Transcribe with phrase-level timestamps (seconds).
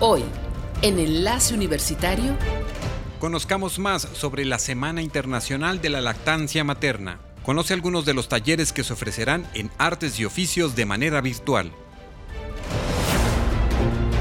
[0.00, 0.22] Hoy,
[0.80, 2.36] en Enlace Universitario,
[3.18, 7.18] conozcamos más sobre la Semana Internacional de la Lactancia Materna.
[7.42, 11.72] Conoce algunos de los talleres que se ofrecerán en artes y oficios de manera virtual.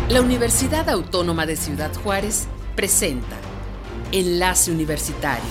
[0.09, 3.37] La Universidad Autónoma de Ciudad Juárez presenta
[4.11, 5.45] Enlace Universitario,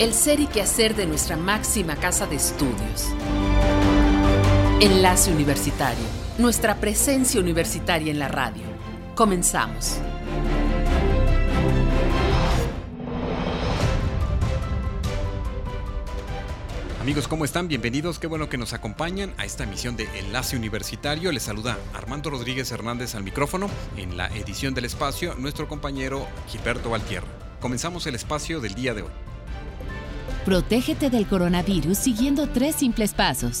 [0.00, 3.06] el ser y quehacer de nuestra máxima casa de estudios.
[4.80, 6.04] Enlace Universitario,
[6.38, 8.73] nuestra presencia universitaria en la radio.
[9.14, 9.98] Comenzamos.
[17.00, 17.68] Amigos, ¿cómo están?
[17.68, 18.18] Bienvenidos.
[18.18, 21.30] Qué bueno que nos acompañan a esta emisión de Enlace Universitario.
[21.32, 23.68] Les saluda Armando Rodríguez Hernández al micrófono.
[23.96, 27.28] En la edición del espacio, nuestro compañero Gilberto Valtierra.
[27.60, 29.10] Comenzamos el espacio del día de hoy.
[30.44, 33.60] Protégete del coronavirus siguiendo tres simples pasos.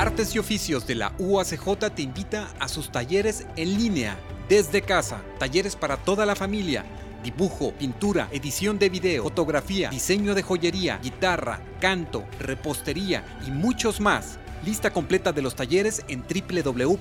[0.00, 5.20] Artes y Oficios de la UACJ te invita a sus talleres en línea, desde casa,
[5.38, 6.86] talleres para toda la familia
[7.22, 14.38] dibujo, pintura, edición de video, fotografía, diseño de joyería, guitarra, canto, repostería y muchos más.
[14.64, 16.94] Lista completa de los talleres en www.uacj.mx.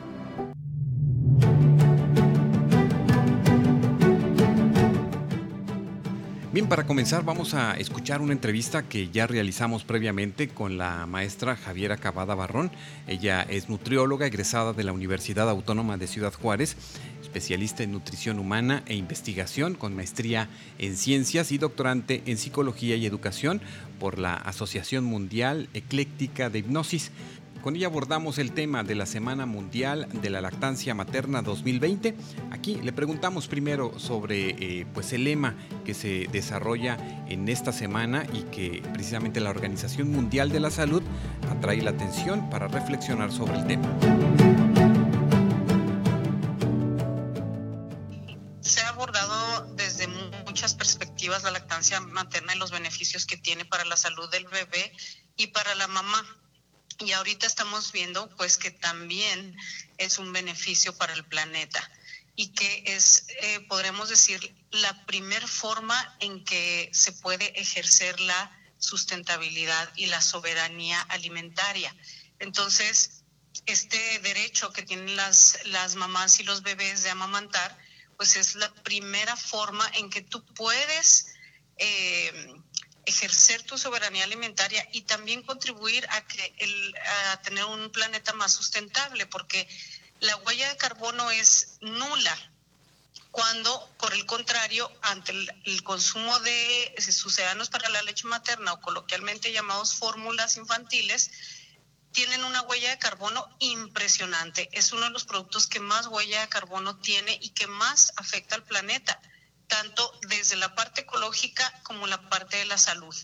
[6.57, 11.55] Bien, para comenzar vamos a escuchar una entrevista que ya realizamos previamente con la maestra
[11.55, 12.71] Javiera Cavada Barrón.
[13.05, 16.75] Ella es nutrióloga egresada de la Universidad Autónoma de Ciudad Juárez,
[17.21, 23.05] especialista en nutrición humana e investigación con maestría en ciencias y doctorante en psicología y
[23.05, 23.61] educación
[23.99, 27.11] por la Asociación Mundial Ecléctica de Hipnosis.
[27.61, 32.15] Con ella abordamos el tema de la Semana Mundial de la Lactancia Materna 2020.
[32.51, 36.97] Aquí le preguntamos primero sobre eh, pues el lema que se desarrolla
[37.27, 41.03] en esta semana y que precisamente la Organización Mundial de la Salud
[41.49, 43.87] atrae la atención para reflexionar sobre el tema.
[48.61, 50.07] Se ha abordado desde
[50.45, 54.91] muchas perspectivas la lactancia materna y los beneficios que tiene para la salud del bebé
[55.35, 56.23] y para la mamá
[56.99, 59.55] y ahorita estamos viendo pues que también
[59.97, 61.89] es un beneficio para el planeta
[62.35, 68.51] y que es, eh, podremos decir, la primer forma en que se puede ejercer la
[68.77, 71.95] sustentabilidad y la soberanía alimentaria.
[72.37, 73.23] Entonces,
[73.65, 77.75] este derecho que tienen las, las mamás y los bebés de amamantar,
[78.17, 81.27] pues es la primera forma en que tú puedes
[81.77, 82.61] eh,
[83.07, 86.95] ejercer tu soberanía alimentaria y también contribuir a, que el,
[87.31, 89.67] a tener un planeta más sustentable, porque
[90.19, 92.37] la huella de carbono es nula
[93.31, 99.51] cuando, por el contrario, ante el, consumo de sucedáneos para la leche materna o coloquialmente
[99.51, 101.29] llamados fórmulas infantiles,
[102.11, 104.69] tienen una huella de carbono impresionante.
[104.71, 108.55] Es uno de los productos que más huella de carbono tiene y que más afecta
[108.55, 109.21] al planeta
[109.67, 113.15] tanto desde la parte ecológica como la parte de la salud.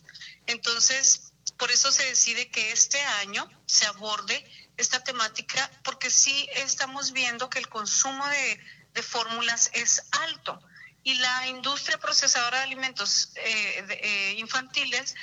[0.47, 4.45] Entonces, por eso se decide que este año se aborde
[4.77, 8.59] esta temática, porque sí estamos viendo que el consumo de,
[9.01, 10.61] fórmulas es alto
[11.03, 15.15] y la industria procesadora de alimentos eh, eh, infantiles,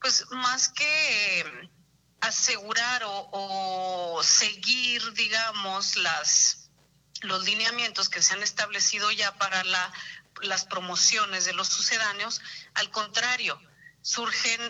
[0.00, 1.70] pues más que eh,
[2.20, 6.70] asegurar o, o, seguir, digamos, las,
[7.22, 9.92] los lineamientos que se han establecido ya para la
[10.42, 12.40] las promociones de los sucedáneos,
[12.74, 13.60] al contrario,
[14.02, 14.60] surgen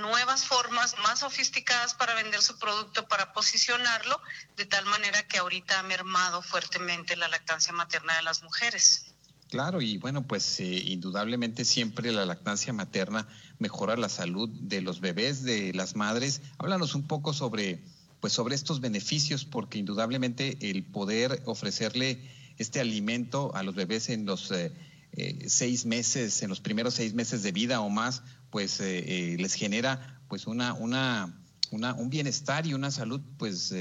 [0.00, 4.20] nuevas formas más sofisticadas para vender su producto, para posicionarlo,
[4.56, 9.12] de tal manera que ahorita ha mermado fuertemente la lactancia materna de las mujeres.
[9.48, 13.28] Claro, y bueno, pues eh, indudablemente siempre la lactancia materna
[13.58, 16.40] mejora la salud de los bebés, de las madres.
[16.58, 17.80] Háblanos un poco sobre,
[18.20, 24.26] pues sobre estos beneficios, porque indudablemente el poder ofrecerle este alimento a los bebés en
[24.26, 24.72] los eh,
[25.12, 29.54] eh, seis meses, en los primeros seis meses de vida o más, pues eh, les
[29.54, 31.38] genera pues una, una,
[31.70, 33.72] una, un bienestar y una salud pues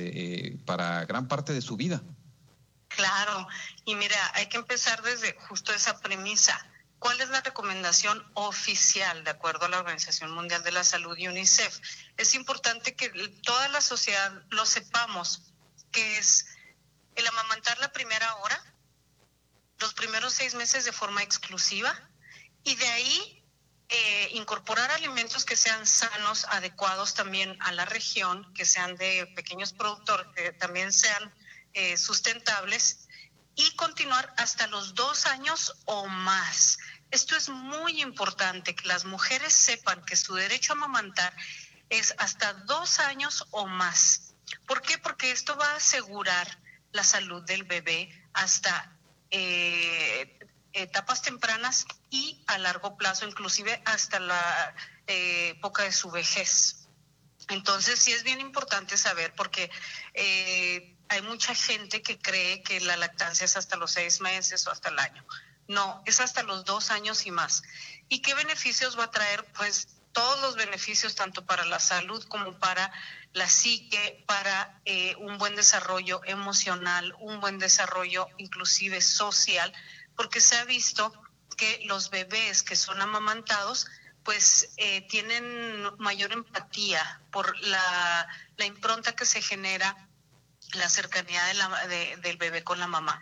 [0.66, 2.01] para gran parte de su vida.
[2.88, 3.48] Claro,
[3.83, 6.57] y mira, hay que empezar desde justo esa premisa.
[7.00, 11.28] ¿Cuál es la recomendación oficial de acuerdo a la Organización Mundial de la Salud y
[11.28, 11.80] UNICEF?
[12.18, 13.10] Es importante que
[13.44, 15.42] toda la sociedad lo sepamos,
[15.92, 16.48] que es
[17.15, 18.63] el amamantar la primera hora,
[19.79, 21.94] los primeros seis meses de forma exclusiva
[22.63, 23.44] y de ahí
[23.89, 29.73] eh, incorporar alimentos que sean sanos, adecuados también a la región, que sean de pequeños
[29.73, 31.33] productores, que también sean
[31.73, 33.07] eh, sustentables
[33.56, 36.79] y continuar hasta los dos años o más.
[37.11, 41.35] Esto es muy importante, que las mujeres sepan que su derecho a amamantar
[41.89, 44.33] es hasta dos años o más.
[44.65, 44.97] ¿Por qué?
[44.97, 46.59] Porque esto va a asegurar
[46.95, 48.92] la salud del bebé hasta
[49.30, 50.39] eh,
[50.74, 54.74] etapas tempranas y a largo plazo, inclusive hasta la
[55.07, 56.88] eh, época de su vejez.
[57.50, 59.69] Entonces sí es bien importante saber porque
[60.13, 64.71] eh, hay mucha gente que cree que la lactancia es hasta los seis meses o
[64.71, 65.24] hasta el año.
[65.68, 67.63] No, es hasta los dos años y más.
[68.07, 69.44] ¿Y qué beneficios va a traer?
[69.57, 72.89] Pues todos los beneficios, tanto para la salud como para
[73.33, 79.73] la psique, para eh, un buen desarrollo emocional, un buen desarrollo inclusive social,
[80.15, 81.12] porque se ha visto
[81.57, 83.88] que los bebés que son amamantados
[84.23, 88.27] pues eh, tienen mayor empatía por la,
[88.65, 90.07] impronta que se genera,
[90.73, 91.41] la cercanía
[92.21, 93.21] del bebé con la mamá.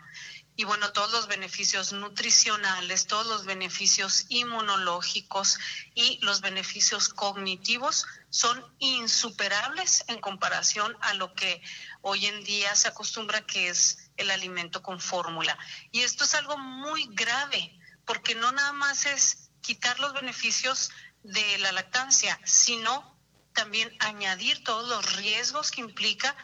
[0.56, 5.58] Y bueno, todos los beneficios nutricionales, todos los beneficios inmunológicos
[5.94, 11.60] y los beneficios cognitivos son insuperables en comparación a lo que
[12.02, 15.58] hoy en día se acostumbra que es el alimento con fórmula.
[15.90, 20.90] Y esto es algo muy grave, porque no nada más es quitar los beneficios
[21.24, 23.16] de la lactancia, sino
[23.54, 26.36] también añadir todos los riesgos que implica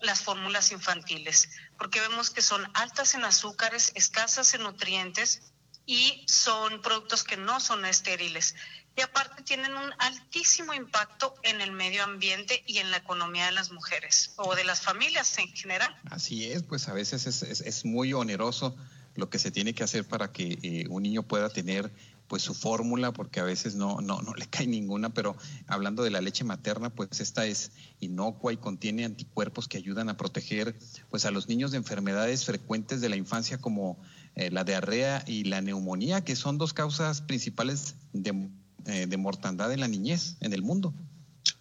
[0.00, 5.42] las fórmulas infantiles, porque vemos que son altas en azúcares, escasas en nutrientes
[5.86, 8.54] y son productos que no son estériles
[8.98, 13.52] y aparte tienen un altísimo impacto en el medio ambiente y en la economía de
[13.52, 15.94] las mujeres o de las familias en general.
[16.10, 18.76] Así es, pues a veces es, muy oneroso
[19.14, 21.92] lo que se tiene que hacer para que eh, un niño pueda tener
[22.28, 25.36] pues su fórmula, porque a veces no, no, no le cae ninguna, pero
[25.66, 30.16] hablando de la leche materna, pues esta es inocua y contiene anticuerpos que ayudan a
[30.16, 30.78] proteger
[31.10, 33.98] pues a los niños de enfermedades frecuentes de la infancia como
[34.36, 38.48] eh, la diarrea y la neumonía, que son dos causas principales de
[38.86, 40.94] eh, de mortandad en la niñez en el mundo.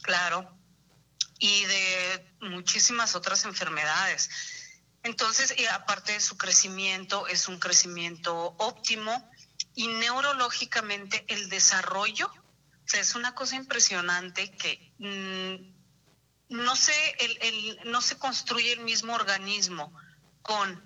[0.01, 0.49] Claro,
[1.39, 4.29] y de muchísimas otras enfermedades.
[5.03, 9.29] Entonces, y aparte de su crecimiento, es un crecimiento óptimo
[9.77, 16.93] y neurológicamente el desarrollo, o sea, es una cosa impresionante que mm, no, se,
[17.85, 19.93] no se construye el mismo organismo
[20.41, 20.83] con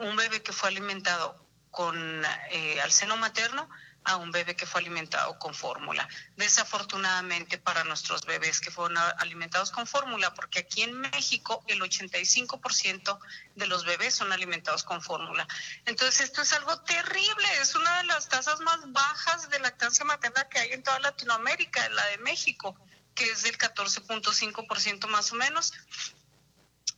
[0.00, 3.68] un bebé que fue alimentado con eh, al seno materno
[4.04, 6.08] a un bebé que fue alimentado con fórmula.
[6.36, 13.18] Desafortunadamente para nuestros bebés que fueron alimentados con fórmula, porque aquí en México el 85%
[13.54, 15.46] de los bebés son alimentados con fórmula.
[15.84, 20.48] Entonces esto es algo terrible, es una de las tasas más bajas de lactancia materna
[20.48, 22.76] que hay en toda Latinoamérica, la de México,
[23.14, 25.72] que es del 14.5% más o menos.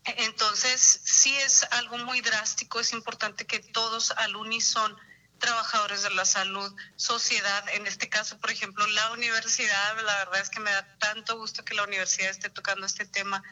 [0.04, 4.96] Entonces, sí es algo muy drástico, es importante que todos al unísono
[5.44, 10.48] trabajadores de la salud, sociedad, en este caso, por ejemplo, la universidad, la verdad es
[10.48, 13.42] que me da tanto gusto que la universidad esté tocando este tema,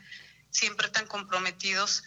[0.50, 2.02] siempre tan comprometidos,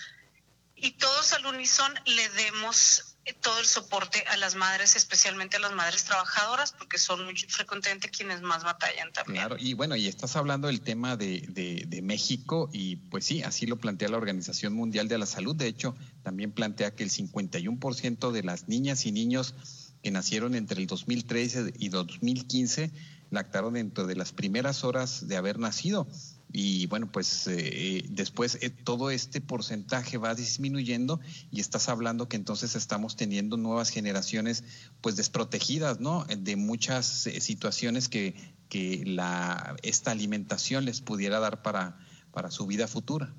[0.75, 5.74] y todos al unísono le demos todo el soporte a las madres, especialmente a las
[5.74, 9.48] madres trabajadoras, porque son muy frecuentemente quienes más batallan también.
[9.48, 13.41] Claro, y bueno, y estás hablando del tema de, de, de, México, y pues sí,
[13.41, 15.55] así lo plantea la Organización Mundial de la Salud.
[15.55, 19.55] De hecho, también plantea que el 51% de las niñas y niños
[20.03, 22.91] que nacieron entre el 2013 y 2015
[23.32, 26.08] lactaron dentro de las primeras horas de haber nacido.
[26.57, 31.19] Y bueno, pues eh, después eh, todo este porcentaje va disminuyendo
[31.51, 34.63] y estás hablando que entonces estamos teniendo nuevas generaciones
[35.01, 36.24] pues desprotegidas, ¿no?
[36.24, 42.00] De muchas eh, situaciones que, que la, esta alimentación les pudiera dar para,
[42.31, 43.33] para su vida futura.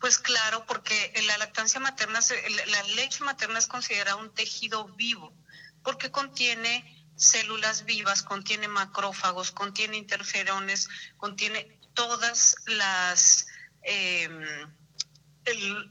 [0.00, 2.20] Pues claro, porque la lactancia materna,
[2.68, 5.30] la leche materna es considerada un tejido vivo,
[5.82, 10.88] porque contiene células vivas, contiene macrófagos, contiene interferones,
[11.18, 13.46] contiene todas las
[13.82, 14.44] em,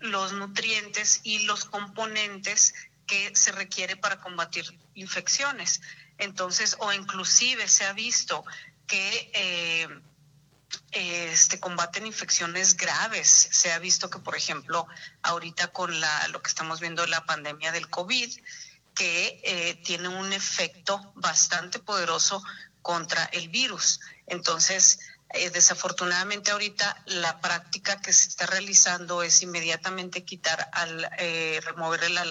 [0.02, 2.74] los nutrientes y los componentes
[3.06, 5.82] que se requiere para combatir infecciones.
[6.18, 8.44] Entonces, o inclusive se ha visto
[8.88, 9.88] que eh,
[10.92, 13.28] este, combaten infecciones graves.
[13.52, 14.88] Se ha visto que, por ejemplo,
[15.22, 18.32] ahorita con la, lo que estamos viendo, la pandemia del COVID,
[18.96, 22.44] que eh, tiene un efecto bastante poderoso
[22.82, 24.00] contra el virus.
[24.28, 25.00] Entonces,
[25.34, 32.10] eh, desafortunadamente ahorita la práctica que se está realizando es inmediatamente quitar al eh, remover
[32.12, 32.24] la,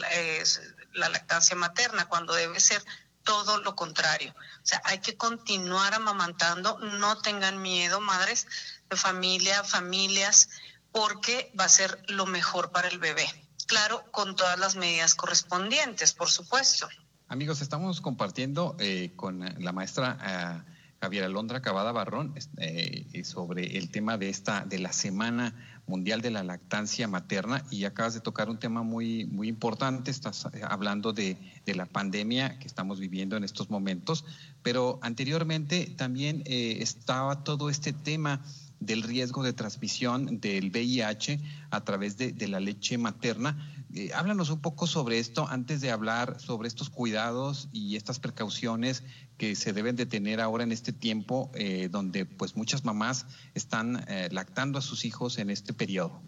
[0.92, 2.82] la lactancia materna cuando debe ser
[3.24, 4.32] todo lo contrario.
[4.36, 8.46] O sea, hay que continuar amamantando, no tengan miedo, madres
[8.88, 10.48] de familia, familias,
[10.92, 13.26] porque va a ser lo mejor para el bebé.
[13.66, 16.88] Claro, con todas las medidas correspondientes, por supuesto.
[17.28, 20.66] Amigos, estamos compartiendo eh, con la maestra
[21.02, 25.54] eh, Javiera Londra Cavada Barrón eh, sobre el tema de esta de la semana
[25.86, 30.10] mundial de la lactancia materna y acabas de tocar un tema muy muy importante.
[30.10, 34.24] Estás hablando de, de la pandemia que estamos viviendo en estos momentos,
[34.62, 38.40] pero anteriormente también estaba todo este tema
[38.86, 41.40] del riesgo de transmisión del VIH
[41.70, 43.81] a través de, la leche materna.
[43.94, 49.02] Eh, háblanos un poco sobre esto antes de hablar sobre estos cuidados y estas precauciones
[49.36, 54.04] que se deben de tener ahora en este tiempo eh, donde pues muchas mamás están
[54.08, 56.22] eh, lactando a sus hijos en este periodo.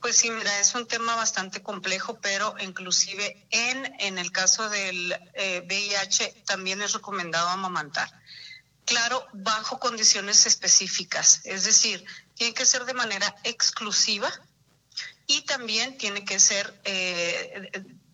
[0.00, 5.14] Pues sí, mira, es un tema bastante complejo, pero inclusive en, en el caso del
[5.34, 8.08] VIH también es recomendado amamantar
[8.84, 12.04] claro, bajo condiciones específicas, es decir,
[12.34, 14.28] tiene que ser de manera exclusiva
[15.32, 17.70] y también tiene que ser eh,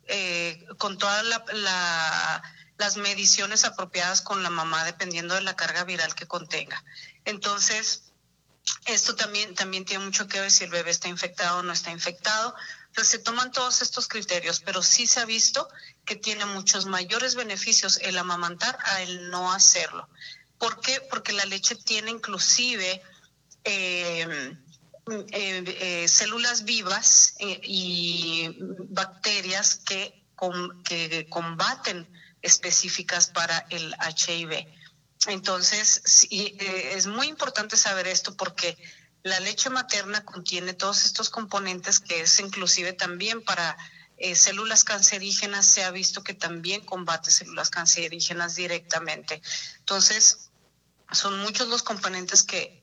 [0.07, 1.25] eh, con todas
[2.77, 6.85] las mediciones apropiadas con la mamá, dependiendo de la carga viral que contenga.
[7.25, 8.13] Entonces,
[8.85, 11.91] esto también, también tiene mucho que ver si el bebé está infectado o no está
[11.91, 12.55] infectado.
[12.87, 15.69] Entonces se toman todos estos criterios, pero sí se ha visto
[16.05, 20.09] que tiene muchos mayores beneficios el amamantar a el no hacerlo.
[20.59, 21.01] ¿Por qué?
[21.11, 23.03] Porque la leche tiene inclusive
[23.65, 24.57] eh,
[25.11, 28.57] eh, células vivas eh, y
[28.91, 30.25] bacterias que,
[30.85, 32.09] que combaten
[32.43, 34.67] específicas para el HIV.
[35.27, 38.79] Entonces, es muy importante saber esto porque
[39.25, 43.77] la leche materna contiene todos estos componentes que es inclusive también para
[44.35, 49.43] células cancerígenas, se ha visto que también combate células cancerígenas directamente.
[49.81, 50.51] Entonces,
[51.13, 52.78] son muchos los componentes que,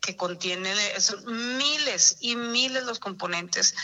[0.00, 3.74] que contiene, son miles y miles los componentes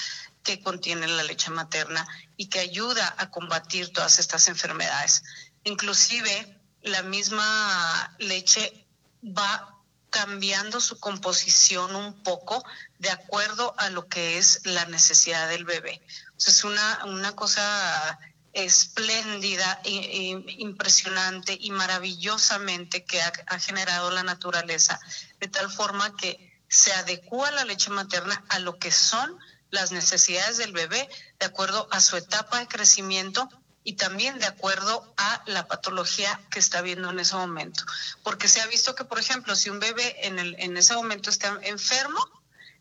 [0.43, 5.23] que contiene la leche materna y que ayuda a combatir todas estas enfermedades.
[5.65, 8.87] Inclusive la misma leche
[9.25, 9.77] va
[10.11, 12.65] cambiando su composición un poco
[12.99, 16.01] de acuerdo a lo que es la necesidad del bebé.
[16.39, 18.19] es una, una cosa
[18.57, 24.99] espléndida, impresionante y maravillosamente que ha, generado la naturaleza,
[25.41, 29.39] de tal forma que se adecua la leche materna a lo que son
[29.71, 31.07] las necesidades del bebé,
[31.39, 33.47] de acuerdo a su etapa de crecimiento
[33.85, 37.85] y también de acuerdo a la patología que está viendo en ese momento.
[38.25, 41.29] Porque se ha visto que, por ejemplo, si un bebé en, el, en ese momento
[41.29, 42.27] está enfermo,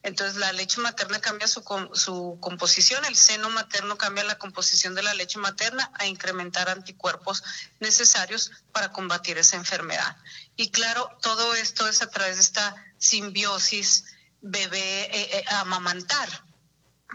[0.06, 1.64] entonces la leche materna cambia su,
[2.40, 7.44] composición, el seno materno cambia la composición de la leche materna a incrementar anticuerpos
[7.80, 10.16] necesarios para combatir esa enfermedad.
[10.56, 14.06] Y claro, todo esto es a través de esta simbiosis
[14.42, 16.30] bebé eh, eh, amamantar,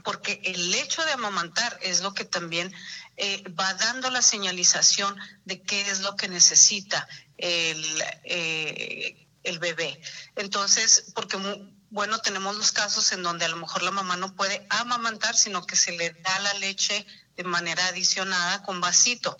[0.03, 2.75] porque el hecho de amamantar es lo que también
[3.17, 7.07] eh, va dando la señalización de qué es lo que necesita
[7.39, 8.03] el
[9.61, 10.03] bebé.
[10.35, 11.37] Entonces, porque
[11.91, 15.67] bueno, tenemos los casos en donde a lo mejor la mamá no puede amamantar, sino
[15.67, 17.07] que se le da la leche
[17.37, 19.37] de manera adicionada con vasito.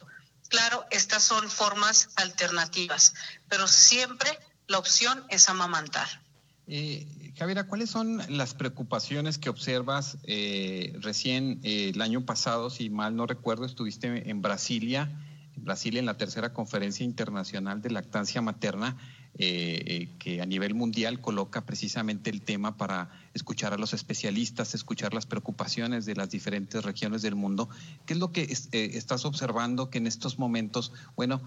[0.49, 3.15] Claro, estas son formas alternativas,
[3.49, 6.09] pero siempre la opción es amamantar.
[6.67, 12.91] Eh, Javiera, ¿cuáles son las preocupaciones que observas eh, recién eh, el año pasado, si
[12.91, 15.11] mal no recuerdo, estuviste en Brasilia,
[15.57, 18.97] en Brasilia en la tercera conferencia internacional de lactancia materna?
[19.39, 24.75] Eh, eh, que a nivel mundial coloca precisamente el tema para escuchar a los especialistas,
[24.75, 27.69] escuchar las preocupaciones de las diferentes regiones del mundo.
[28.07, 31.43] ¿Qué es lo que eh, estás observando que en estos momentos, bueno,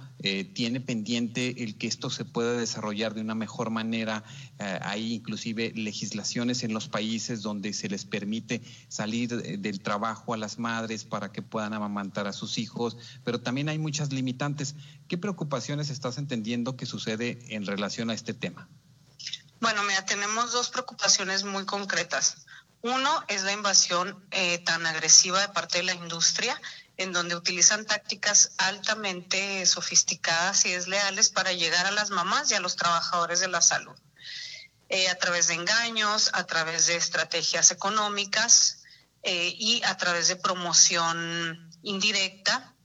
[0.53, 4.23] tiene pendiente el que esto se pueda desarrollar de una mejor manera?
[4.81, 10.59] hay inclusive legislaciones en los países donde se les permite salir del trabajo a las
[10.59, 14.75] madres para que puedan amamantar a sus hijos, pero también hay muchas limitantes.
[15.07, 18.69] ¿Qué preocupaciones estás entendiendo que sucede en relación a este tema?
[19.63, 22.35] Bueno, mira, tenemos dos preocupaciones muy concretas.
[22.81, 26.61] Uno es la invasión eh, tan agresiva de parte de la industria,
[26.97, 32.59] en donde utilizan tácticas altamente sofisticadas y desleales para llegar a las mamás y a
[32.59, 33.97] los trabajadores de la salud,
[34.89, 38.83] eh, a través de engaños, a través de estrategias económicas
[39.23, 42.75] eh, y a través de promoción indirecta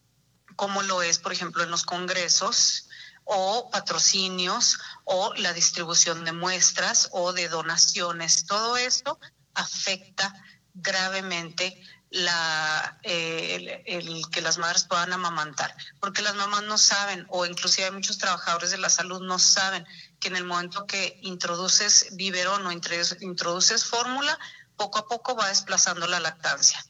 [0.54, 2.87] como lo es, por ejemplo, en los congresos
[3.28, 8.46] o patrocinios o la distribución de muestras o de donaciones.
[8.46, 9.18] Todo esto
[9.54, 10.34] afecta
[10.74, 11.78] gravemente
[12.10, 17.90] la, eh, el, que las madres puedan amamantar, porque las mamás no saben, o inclusive
[17.90, 19.86] muchos trabajadores de la salud no saben
[20.18, 24.38] que en el momento que introduces biberón o introduces fórmula,
[24.76, 26.82] poco a poco va desplazando la lactancia.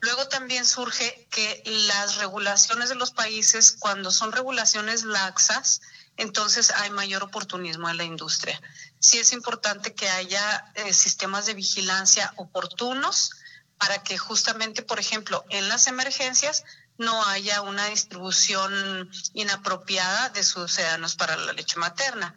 [0.00, 5.80] Luego también surge que las regulaciones de los países, cuando son regulaciones laxas,
[6.16, 8.60] entonces hay mayor oportunismo en la industria.
[9.00, 13.30] Sí es importante que haya eh, sistemas de vigilancia oportunos
[13.78, 16.64] para que justamente, por ejemplo, en las emergencias
[16.96, 22.34] no haya una distribución inapropiada de sucedáneos para la leche materna.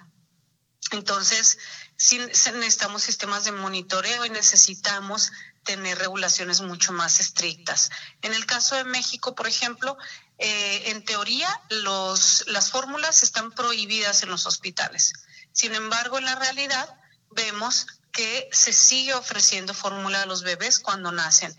[0.91, 1.57] Entonces,
[1.97, 5.31] sí necesitamos sistemas de monitoreo y necesitamos
[5.63, 7.89] tener regulaciones mucho más estrictas.
[8.21, 9.97] En el caso de México, por ejemplo,
[10.37, 15.13] eh, en teoría los, las fórmulas están prohibidas en los hospitales.
[15.51, 16.97] Sin embargo, en la realidad
[17.29, 21.55] vemos que se sigue ofreciendo fórmula a los bebés cuando nacen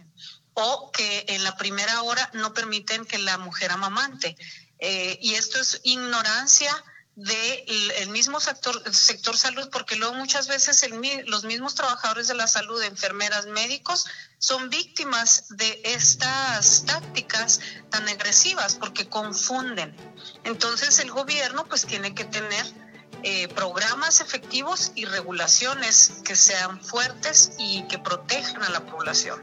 [0.54, 4.36] o que en la primera hora no permiten que la mujer amamante.
[4.78, 6.72] Eh, y esto es ignorancia
[7.14, 10.84] del mismo sector, sector salud, porque luego muchas veces
[11.26, 14.06] los mismos trabajadores de la salud, enfermeras, médicos,
[14.38, 19.94] son víctimas de estas tácticas tan agresivas porque confunden.
[20.44, 22.66] Entonces el gobierno pues tiene que tener
[23.24, 29.40] eh, programas efectivos y regulaciones que sean fuertes y que protejan a la población.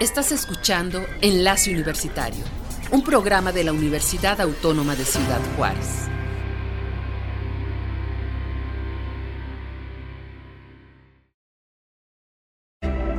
[0.00, 2.44] Estás escuchando Enlace Universitario,
[2.90, 6.08] un programa de la Universidad Autónoma de Ciudad Juárez.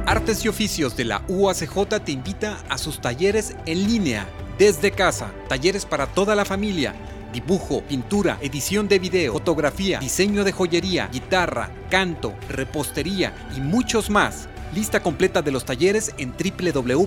[0.05, 4.27] Artes y Oficios de la UACJ te invita a sus talleres en línea,
[4.59, 6.93] desde casa, talleres para toda la familia
[7.35, 14.47] dibujo, pintura, edición de video, fotografía, diseño de joyería, guitarra, canto, repostería y muchos más.
[14.75, 17.05] Lista completa de los talleres en www.uacj.mx.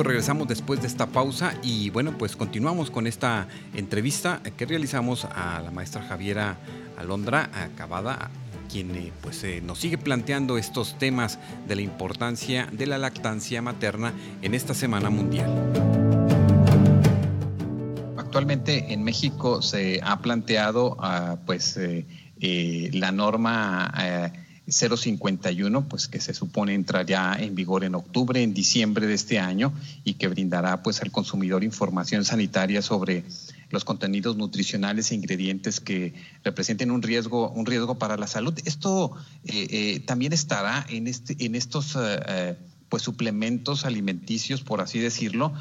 [0.03, 5.61] Regresamos después de esta pausa y bueno, pues continuamos con esta entrevista que realizamos a
[5.61, 6.59] la maestra Javiera
[6.97, 8.31] Alondra Acabada,
[8.71, 13.63] quien eh, pues eh, nos sigue planteando estos temas de la importancia de la lactancia
[13.63, 15.51] materna en esta Semana Mundial.
[18.17, 23.93] Actualmente en México se ha planteado ah, pues eh, la norma
[24.69, 29.73] 051, pues que se supone entrará en vigor en octubre, en diciembre de este año
[30.05, 33.25] y que brindará pues al consumidor información sanitaria sobre
[33.71, 38.55] los contenidos nutricionales e ingredientes que representen un riesgo, un riesgo para la salud.
[38.65, 39.13] Esto
[39.45, 42.57] eh, eh, también estará en, este, en estos eh,
[42.89, 45.55] pues suplementos alimenticios, por así decirlo,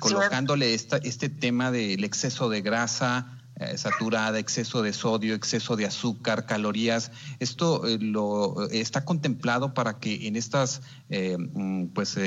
[0.00, 5.86] colocándole esta, este tema del exceso de grasa, eh, saturada, exceso de sodio, exceso de
[5.86, 7.10] azúcar, calorías.
[7.40, 12.18] Esto eh, lo está contemplado para que en estas eh, mm, pues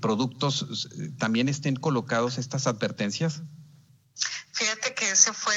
[0.00, 3.42] productos también estén colocados estas advertencias.
[4.52, 5.54] Fíjate que ese fue,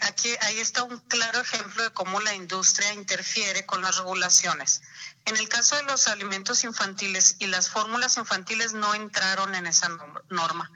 [0.00, 4.82] aquí ahí está un claro ejemplo de cómo la industria interfiere con las regulaciones.
[5.24, 9.88] En el caso de los alimentos infantiles y las fórmulas infantiles no entraron en esa
[10.30, 10.70] norma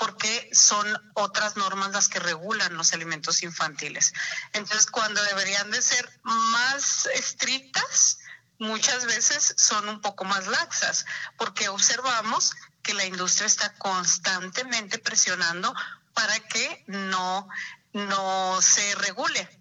[0.00, 4.14] porque son otras normas las que regulan los alimentos infantiles.
[4.54, 8.16] Entonces, cuando deberían de ser más estrictas,
[8.58, 11.04] muchas veces son un poco más laxas,
[11.36, 15.74] porque observamos que la industria está constantemente presionando
[16.14, 17.46] para que no,
[17.92, 19.60] no se regule,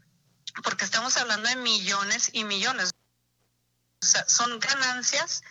[0.64, 2.92] porque estamos hablando de millones y millones.
[4.02, 5.44] O sea, son ganancias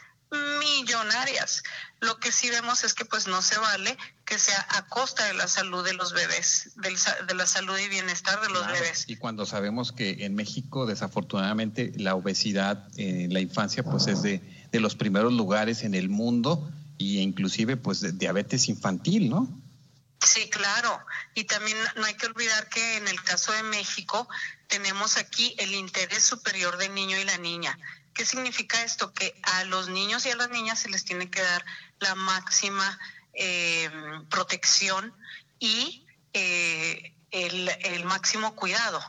[0.60, 1.62] millonarias.
[2.00, 5.34] Lo que sí vemos es que pues no se vale que sea a costa de
[5.34, 9.04] la salud de los bebés, de la salud y bienestar de los bebés.
[9.06, 14.68] Y cuando sabemos que en México desafortunadamente la obesidad en la infancia pues es de,
[14.70, 19.48] de los primeros lugares en el mundo y inclusive pues de diabetes infantil, ¿no?
[20.20, 20.98] Sí, claro.
[21.34, 24.28] Y también no hay que olvidar que en el caso de México
[24.66, 27.78] tenemos aquí el interés superior del niño y la niña.
[28.18, 29.14] ¿Qué significa esto?
[29.14, 31.64] Que a los niños y a las niñas se les tiene que dar
[32.00, 32.98] la máxima
[33.32, 33.88] eh,
[34.28, 35.14] protección
[35.60, 39.00] y eh, el, máximo cuidado.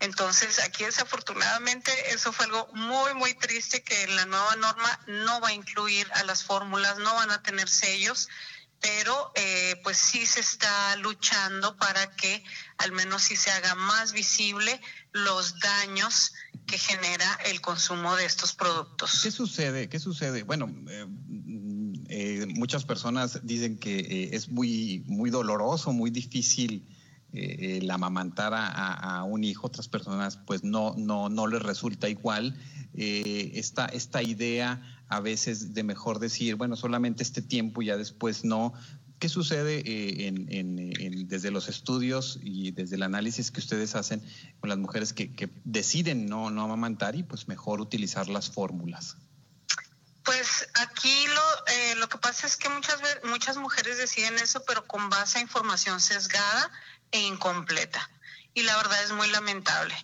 [0.00, 5.48] Entonces, aquí desafortunadamente eso fue algo muy, muy triste que la nueva norma no va
[5.48, 8.28] a incluir a las fórmulas, no van a tener sellos
[8.80, 12.44] pero eh, pues sí se está luchando para que
[12.76, 14.80] al menos sí se haga más visible
[15.12, 16.32] los daños
[16.68, 19.22] que genera el consumo de estos productos.
[19.22, 19.88] ¿Qué sucede?
[19.88, 20.44] ¿Qué sucede?
[20.44, 21.06] Bueno, eh,
[22.08, 26.86] eh, muchas personas dicen que es muy, muy doloroso, muy difícil
[27.32, 29.66] el amamantar a, un hijo.
[29.66, 32.58] Otras personas pues no, no, no les resulta igual.
[32.94, 38.44] esta, esta idea a veces de mejor decir, bueno, solamente este tiempo y ya después
[38.44, 38.72] no.
[39.18, 40.32] ¿Qué sucede eh,
[41.26, 44.22] desde los estudios y desde el análisis que ustedes hacen
[44.60, 49.16] con las mujeres que, deciden no, no amamantar y pues mejor utilizar las fórmulas?
[50.24, 54.86] Pues aquí lo, eh, lo que pasa es que muchas, muchas mujeres deciden eso, pero
[54.86, 56.70] con base a información sesgada
[57.10, 58.08] e incompleta.
[58.54, 59.94] Y la verdad es muy lamentable.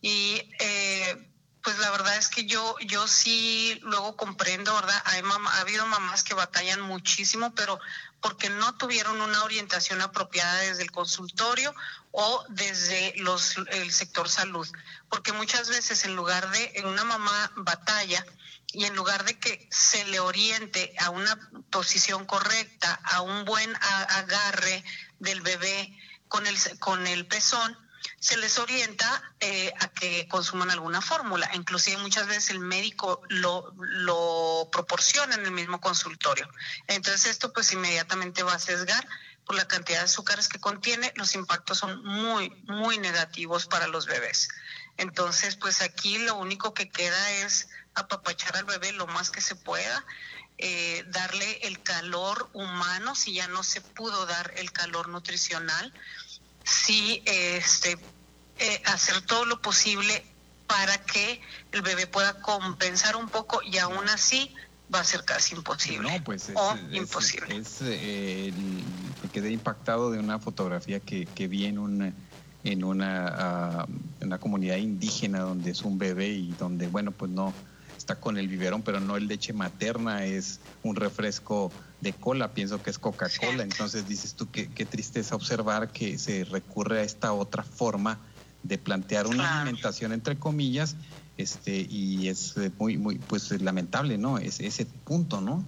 [0.00, 1.30] Y eh,
[1.64, 5.02] pues la verdad es que yo, yo sí luego comprendo, ¿verdad?
[5.06, 7.80] Hay ha habido mamás que batallan muchísimo, pero
[8.24, 11.74] porque no tuvieron una orientación apropiada desde el consultorio
[12.10, 14.66] o desde el sector salud.
[15.10, 18.24] Porque muchas veces en lugar de en una mamá batalla
[18.68, 23.76] y en lugar de que se le oriente a una posición correcta, a un buen
[23.76, 24.82] agarre
[25.18, 25.94] del bebé
[26.26, 27.76] con el, con el pezón,
[28.24, 31.46] se les orienta eh, a que consuman alguna fórmula.
[31.52, 36.48] Inclusive muchas veces el médico lo, lo proporciona en el mismo consultorio.
[36.86, 39.06] Entonces esto pues inmediatamente va a sesgar
[39.44, 41.12] por la cantidad de azúcares que contiene.
[41.16, 44.48] Los impactos son muy, muy negativos para los bebés.
[44.96, 49.54] Entonces pues aquí lo único que queda es apapachar al bebé lo más que se
[49.54, 50.02] pueda.
[50.56, 55.92] Eh, darle el calor humano si ya no se pudo dar el calor nutricional
[56.64, 57.98] sí este,
[58.58, 60.24] eh, hacer todo lo posible
[60.66, 61.40] para que
[61.72, 64.52] el bebé pueda compensar un poco y aún así
[64.92, 66.10] va a ser casi imposible.
[66.10, 67.62] No, pues es, o imposible.
[67.82, 68.52] Eh,
[69.22, 72.12] me quedé impactado de una fotografía que, que vi en una
[72.64, 73.86] en una, ah,
[74.22, 77.52] una comunidad indígena donde es un bebé y donde, bueno, pues no
[78.04, 82.82] está con el biberón, pero no el leche materna, es un refresco de cola, pienso
[82.82, 83.62] que es Coca-Cola.
[83.62, 88.18] Entonces dices tú qué, qué tristeza observar que se recurre a esta otra forma
[88.62, 90.96] de plantear una alimentación entre comillas,
[91.38, 94.36] este, y es muy, muy, pues lamentable, ¿no?
[94.36, 95.64] Es ese punto, ¿no?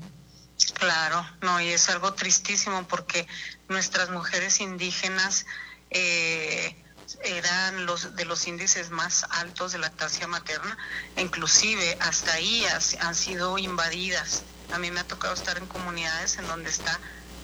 [0.75, 3.27] Claro, no, y es algo tristísimo porque
[3.71, 5.47] nuestras mujeres indígenas
[5.91, 6.77] eh,
[7.25, 10.77] eran los de los índices más altos de lactancia materna,
[11.17, 12.65] inclusive hasta ahí
[13.01, 16.99] han sido invadidas a mí me ha tocado estar en comunidades en donde está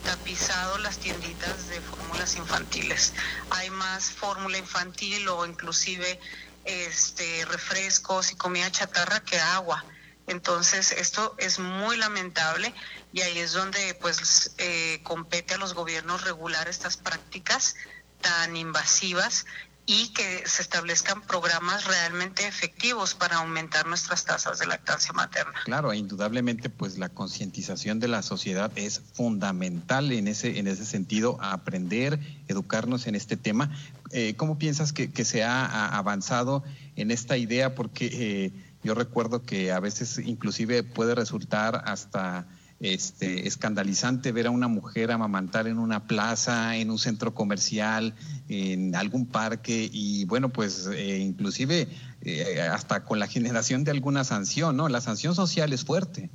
[0.05, 3.13] tapizado las tienditas de fórmulas infantiles.
[3.51, 6.19] Hay más fórmula infantil o inclusive
[6.65, 9.85] este refrescos y comida chatarra que agua.
[10.27, 12.75] Entonces esto es muy lamentable
[13.13, 17.77] y ahí es donde pues eh, compete a los gobiernos regular estas prácticas
[18.23, 19.45] tan invasivas
[19.85, 25.55] y que se establezcan programas realmente efectivos para aumentar nuestras tasas de lactancia materna.
[25.65, 31.37] Claro, indudablemente, pues la concientización de la sociedad es fundamental en ese, en ese sentido,
[31.43, 33.77] aprender, educarnos en este tema.
[34.13, 36.63] Eh, ¿Cómo piensas que, se ha avanzado
[36.95, 37.75] en esta idea?
[37.75, 38.53] Porque eh,
[38.85, 42.47] yo recuerdo que a veces inclusive puede resultar hasta
[42.83, 48.15] este, escandalizante ver a una mujer amamantar en una plaza, en un centro comercial,
[48.49, 51.89] en algún parque y bueno, pues eh, inclusive
[52.23, 54.89] eh, hasta con la generación de alguna sanción, ¿no?
[54.89, 56.29] La sanción social es fuerte.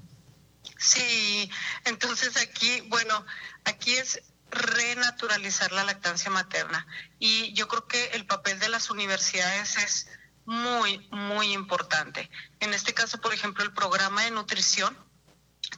[0.77, 1.51] Sí,
[1.83, 3.25] entonces aquí, bueno,
[3.65, 6.88] aquí es renaturalizar la lactancia materna
[7.19, 10.07] y yo creo que el papel de las universidades es
[10.45, 12.29] muy, muy importante.
[12.62, 14.97] En este caso, por ejemplo, el programa de nutrición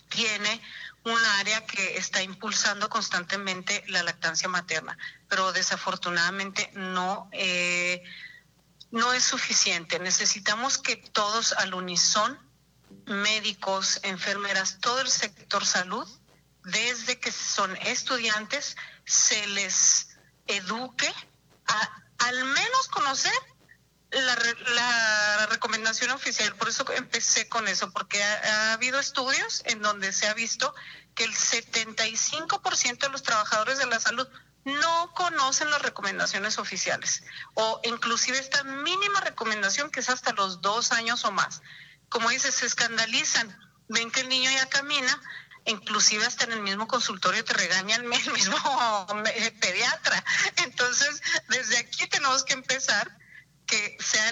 [0.10, 0.62] tiene
[1.04, 4.98] un área que está impulsando constantemente la lactancia materna,
[5.28, 8.04] pero desafortunadamente no, eh,
[8.92, 10.00] no es suficiente.
[10.00, 12.38] Necesitamos que todos al unison,
[13.06, 16.08] médicos, enfermeras, todo el sector salud,
[16.64, 18.76] desde que son estudiantes,
[19.06, 21.12] se les eduque
[21.68, 23.34] a al menos conocer
[24.12, 30.28] la, recomendación oficial, por eso empecé con eso, porque ha, habido estudios en donde se
[30.28, 30.74] ha visto
[31.16, 34.28] que el 75% de los trabajadores de la salud
[34.66, 37.24] no conocen las recomendaciones oficiales
[37.56, 41.62] o inclusive esta mínima recomendación que es hasta los dos años o más.
[42.10, 45.22] Como dices, se escandalizan, ven que el niño ya camina,
[45.66, 48.58] inclusive hasta en el mismo consultorio te regaña el mismo
[49.60, 50.24] pediatra.
[50.58, 53.18] Entonces, desde aquí tenemos que empezar
[53.70, 54.32] que sea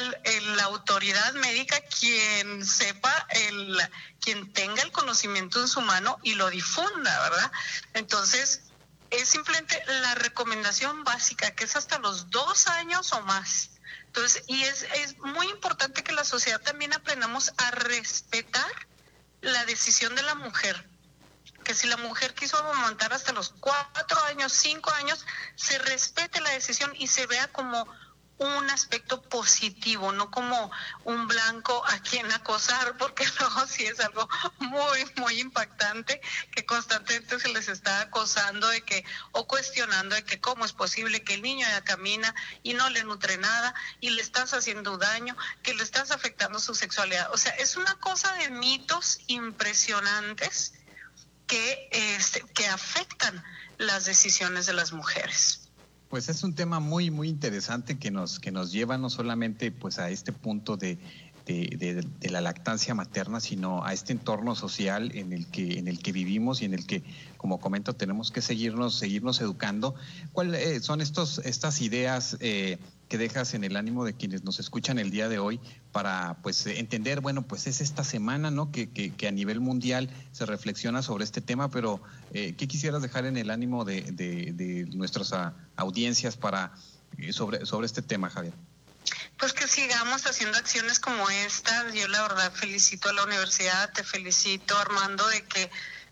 [0.55, 3.77] la autoridad médica quien sepa, el,
[4.19, 7.51] quien tenga el conocimiento en su mano y lo difunda, ¿verdad?
[7.93, 8.63] Entonces,
[9.11, 13.69] es simplemente la recomendación básica, que es hasta los dos años o más.
[14.07, 18.87] Entonces, y es, es muy importante que la sociedad también aprendamos a respetar
[19.41, 20.89] la decisión de la mujer.
[21.63, 25.23] Que si la mujer quiso amamantar hasta los cuatro años, cinco años,
[25.55, 27.87] se respete la decisión y se vea como
[28.39, 30.71] un aspecto positivo, no como
[31.05, 36.21] un blanco a quien acosar, porque luego sí es algo muy, muy impactante
[36.51, 41.23] que constantemente se les está acosando de que, o cuestionando de que cómo es posible
[41.23, 45.35] que el niño ya camina y no le nutre nada y le estás haciendo daño,
[45.63, 47.31] que le estás afectando su sexualidad.
[47.33, 50.73] O sea, es una cosa de mitos impresionantes
[51.47, 53.43] que, este, que afectan
[53.77, 55.66] las decisiones de las mujeres.
[56.09, 59.99] Pues es un tema muy, muy interesante que nos, que nos lleva no solamente pues
[59.99, 60.97] a este punto de,
[61.47, 66.11] de, la lactancia materna, sino a este entorno social en el que, en el que
[66.11, 67.03] vivimos y en el que,
[67.37, 69.95] como comento, tenemos que seguirnos, seguirnos educando.
[70.33, 74.59] ¿Cuáles eh, son estos, estas ideas eh, que dejas en el ánimo de quienes nos
[74.59, 75.59] escuchan el día de hoy
[75.97, 78.71] para pues entender, bueno, pues es esta semana, ¿no?
[78.71, 82.03] Que, que, a nivel mundial se reflexiona sobre este tema, pero
[82.35, 86.71] eh, ¿qué quisieras dejar en el ánimo de, de, nuestras ah, audiencias para
[87.17, 88.53] eh, sobre, sobre este tema, Javier?
[89.39, 91.91] Pues que sigamos haciendo acciones como esta.
[91.91, 95.71] Yo la verdad felicito a la universidad, te felicito Armando de que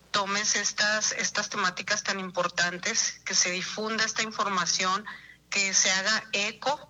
[0.09, 5.05] tomes estas, estas temáticas tan importantes, que se difunda esta información
[5.51, 6.89] que se haga eco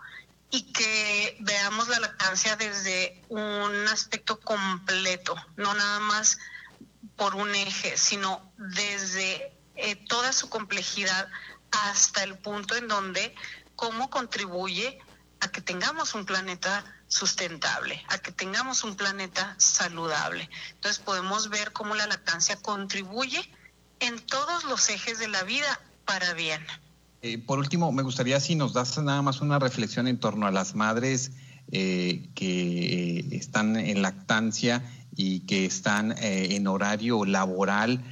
[0.51, 6.37] y que veamos la lactancia desde un aspecto completo, no nada más
[7.15, 11.27] por un eje, sino desde eh, toda su complejidad
[11.71, 13.35] hasta el punto en donde
[13.75, 14.99] cómo contribuye
[15.41, 20.49] a que tengamos un planeta sustentable, a que tengamos un planeta saludable.
[20.71, 23.49] Entonces podemos ver cómo la lactancia contribuye
[23.99, 26.65] en todos los ejes de la vida para bien.
[27.27, 30.51] Eh, por último, me gustaría si nos das nada más una reflexión en torno a
[30.51, 31.31] las madres
[31.71, 34.83] eh, que eh, están en lactancia
[35.15, 38.03] y que están en horario laboral.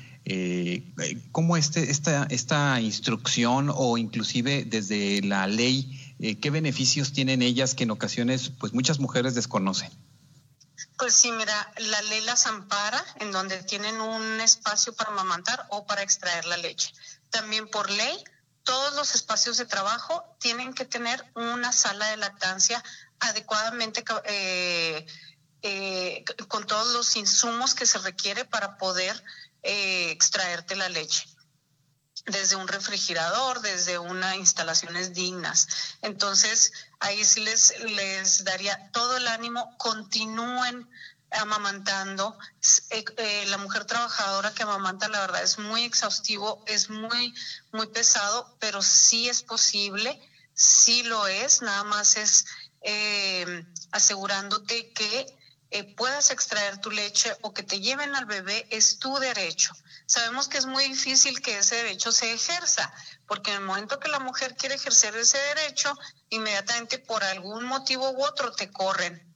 [1.32, 7.84] ¿Cómo este, esta, esta instrucción o inclusive desde la ley, qué beneficios tienen ellas que
[7.84, 9.92] en ocasiones pues muchas mujeres desconocen?
[10.98, 15.86] Pues sí, mira, la ley las ampara en donde tienen un espacio para amamantar o
[15.86, 16.94] para extraer la leche.
[17.30, 18.24] También por ley
[18.64, 22.84] todos los espacios de trabajo tienen que tener una sala de lactancia
[23.20, 25.06] adecuadamente eh,
[25.62, 29.24] eh, con todos los insumos que se requiere para poder
[29.64, 31.26] eh, extraerte la leche
[32.26, 35.68] desde un refrigerador, desde unas instalaciones dignas.
[36.02, 40.90] Entonces, ahí sí les, les daría todo el ánimo, continúen
[41.34, 42.38] amamantando.
[42.90, 47.34] Eh, eh, la mujer trabajadora que amamanta, la verdad, es muy exhaustivo, es muy,
[47.72, 50.20] muy pesado, pero sí es posible,
[50.54, 52.46] sí lo es, nada más es
[52.82, 55.38] eh, asegurándote que
[55.98, 59.74] puedas extraer tu leche o que te lleven al bebé, es tu derecho.
[60.06, 62.94] Sabemos que es muy difícil que ese derecho se ejerza,
[63.26, 65.98] porque en el momento que la mujer quiere ejercer ese derecho,
[66.30, 69.33] inmediatamente por algún motivo u otro te corren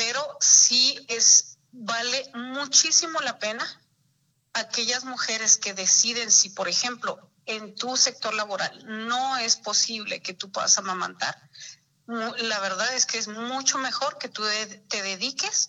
[0.00, 3.66] pero sí es, vale muchísimo la pena
[4.54, 10.32] aquellas mujeres que deciden si, por ejemplo, en tu sector laboral no es posible que
[10.32, 11.36] tú puedas amamantar,
[12.06, 14.42] la verdad es que es mucho mejor que tú
[14.88, 15.68] te dediques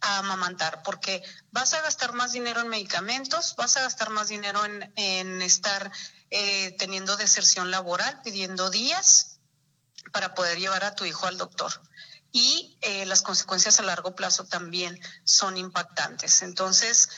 [0.00, 4.64] a amamantar, porque vas a gastar más dinero en medicamentos, vas a gastar más dinero
[4.64, 5.90] en, estar
[6.30, 9.40] eh, teniendo deserción laboral, pidiendo días
[10.12, 11.82] para poder llevar a tu hijo al doctor
[12.32, 16.42] y eh, las consecuencias a largo plazo también son impactantes.
[16.42, 17.10] Entonces,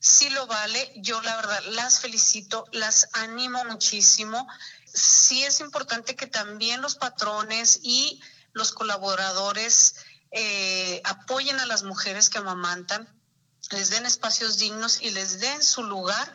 [0.00, 4.46] sí lo vale, yo la verdad las felicito, las animo muchísimo.
[4.92, 8.20] Sí es importante que también los patrones y
[8.52, 9.94] los colaboradores
[10.32, 13.08] eh, apoyen a las mujeres que amamantan,
[13.70, 16.34] les den espacios dignos y les den su lugar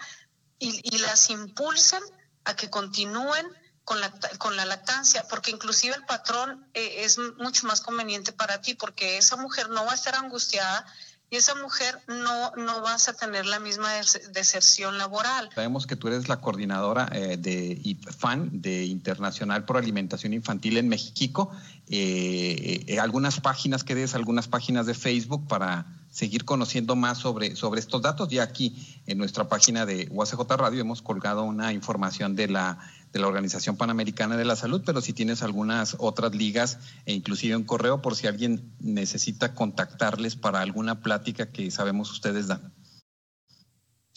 [0.59, 2.01] y las impulsen
[2.45, 3.45] a que continúen
[3.84, 8.62] con la, con la lactancia, porque inclusive el patrón eh, es mucho más conveniente para
[8.62, 10.86] ti, porque esa mujer no va a estar angustiada
[11.34, 13.89] y esa mujer no, no vas a tener la misma
[14.34, 15.50] deserción laboral.
[15.56, 20.89] Sabemos que tú eres la coordinadora eh, de IFAN, de Internacional por Alimentación Infantil en
[20.89, 21.50] México.
[21.89, 27.56] Eh, eh, algunas páginas que des, algunas páginas de Facebook para seguir conociendo más sobre,
[27.56, 28.30] sobre estos datos.
[28.30, 32.78] Ya aquí en nuestra página de UACJ Radio hemos colgado una información de la,
[33.13, 37.56] de la Organización Panamericana de la Salud, pero si tienes algunas otras ligas e inclusive
[37.56, 42.73] un correo por si alguien necesita contactarles para alguna plática que sabemos ustedes dan.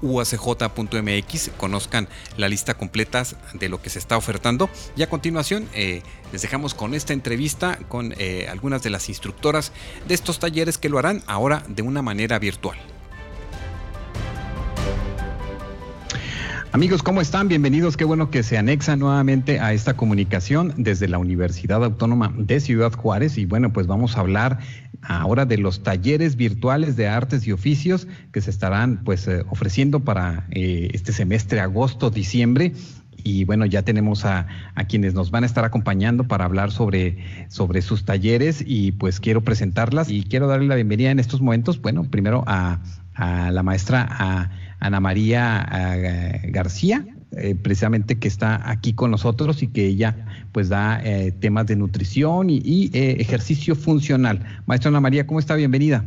[1.57, 6.43] conozcan la lista completa de lo que se está ofertando y a continuación eh, les
[6.43, 9.73] dejamos con esta entrevista con eh, algunas de las instructoras
[10.07, 12.79] de estos talleres que lo harán ahora de una manera virtual.
[16.75, 17.49] Amigos, ¿cómo están?
[17.49, 17.99] Bienvenidos.
[17.99, 22.95] Qué bueno que se anexa nuevamente a esta comunicación desde la Universidad Autónoma de Ciudad
[22.95, 23.37] Juárez.
[23.37, 24.59] Y bueno, pues vamos a hablar
[25.03, 30.01] ahora de los talleres virtuales de artes y oficios que se estarán pues eh, ofreciendo
[30.01, 32.73] para eh, este semestre agosto-diciembre
[33.23, 34.47] y bueno, ya tenemos a,
[34.89, 39.43] quienes nos van a estar acompañando para hablar sobre, sobre sus talleres y pues quiero
[39.43, 42.81] presentarlas y quiero darle la bienvenida en estos momentos, bueno, primero a,
[43.15, 44.51] a la maestra a
[44.83, 50.17] Ana María eh, García, eh, precisamente que está aquí con nosotros y que ella
[50.51, 54.45] pues da eh, temas de nutrición y, ejercicio funcional.
[54.67, 55.55] Maestra Ana María, ¿cómo está?
[55.55, 56.05] Bienvenida.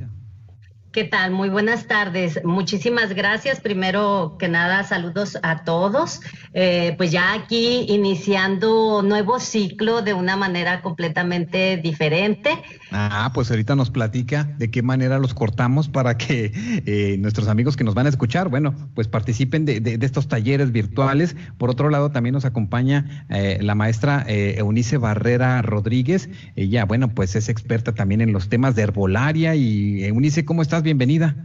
[0.96, 1.32] ¿Qué tal?
[1.32, 2.40] Muy buenas tardes.
[2.46, 3.60] Muchísimas gracias.
[3.60, 6.22] Primero que nada, saludos a todos.
[6.54, 12.50] Eh, pues ya aquí iniciando nuevo ciclo de una manera completamente diferente.
[12.92, 16.54] Ah, pues ahorita nos platica de qué manera los cortamos para que
[16.86, 21.36] eh, nuestros amigos que nos van a escuchar, bueno, pues participen de, estos talleres virtuales.
[21.58, 26.30] Por otro lado, también nos acompaña eh, la maestra Eunice Barrera Rodríguez.
[26.56, 29.56] Ella, bueno, pues es experta también en los temas de herbolaria.
[29.56, 30.85] Y Eunice, ¿cómo estás?
[30.86, 31.36] Bienvenida.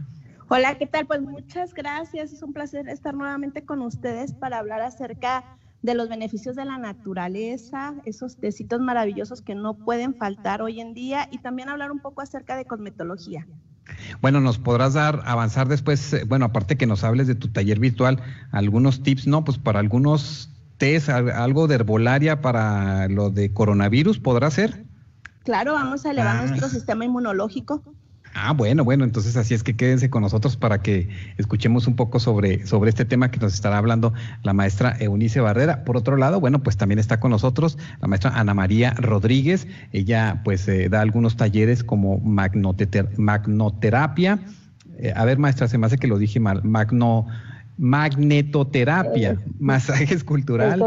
[0.47, 1.07] Hola, ¿qué tal?
[1.07, 2.31] Pues muchas gracias.
[2.31, 6.77] Es un placer estar nuevamente con ustedes para hablar acerca de los beneficios de la
[6.77, 11.99] naturaleza, esos tecitos maravillosos que no pueden faltar hoy en día y también hablar un
[11.99, 13.47] poco acerca de cosmetología.
[14.21, 17.79] Bueno, nos podrás dar, avanzar después, eh, bueno, aparte que nos hables de tu taller
[17.79, 18.21] virtual,
[18.51, 19.43] algunos tips, ¿no?
[19.43, 24.85] Pues para algunos test, algo de herbolaria para lo de coronavirus, ¿podrá ser?
[25.43, 26.45] Claro, vamos a elevar ah.
[26.45, 27.83] nuestro sistema inmunológico.
[28.33, 32.19] Ah, bueno, bueno, entonces así es que quédense con nosotros para que escuchemos un poco
[32.19, 34.13] sobre, sobre este tema que nos estará hablando
[34.43, 35.83] la maestra Eunice Barrera.
[35.83, 39.67] Por otro lado, bueno, pues también está con nosotros la maestra Ana María Rodríguez.
[39.91, 44.39] Ella pues eh, da algunos talleres como magnoterapia.
[44.97, 46.63] Eh, a ver, maestra, se me hace que lo dije mal.
[46.63, 47.27] Magno
[47.77, 50.79] magnetoterapia, masaje escultural,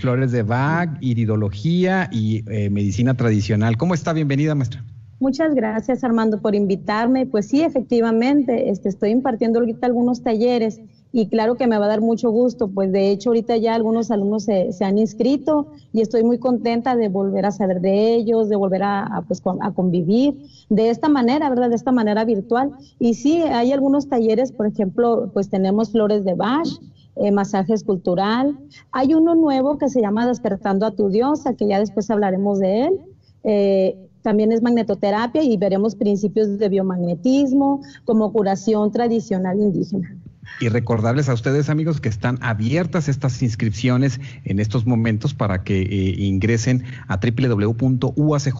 [0.00, 3.76] flores de Bach, iridología y medicina tradicional.
[3.76, 4.12] ¿Cómo está?
[4.12, 4.82] Bienvenida, maestra.
[5.18, 7.24] Muchas gracias Armando por invitarme.
[7.24, 11.88] Pues sí, efectivamente, este, estoy impartiendo ahorita algunos talleres y claro que me va a
[11.88, 16.22] dar mucho gusto, pues de hecho ahorita ya algunos alumnos se, han inscrito y estoy
[16.22, 20.36] muy contenta de volver a saber de ellos, de volver a, pues, a convivir
[20.68, 21.70] de esta manera, ¿verdad?
[21.70, 22.72] De esta manera virtual.
[22.98, 26.68] Y sí, hay algunos talleres, por ejemplo, pues tenemos flores de Bach,
[27.14, 28.58] eh, masaje escultural.
[28.92, 32.82] Hay uno nuevo que se llama Despertando a tu diosa, que ya después hablaremos de
[32.82, 33.00] él.
[33.44, 40.18] Eh, también es magnetoterapia y veremos principios de biomagnetismo como curación tradicional indígena.
[40.58, 45.82] Y recordarles a ustedes, amigos, que están abiertas estas inscripciones en estos momentos para que
[45.82, 48.54] eh, ingresen a www.uacj.mx,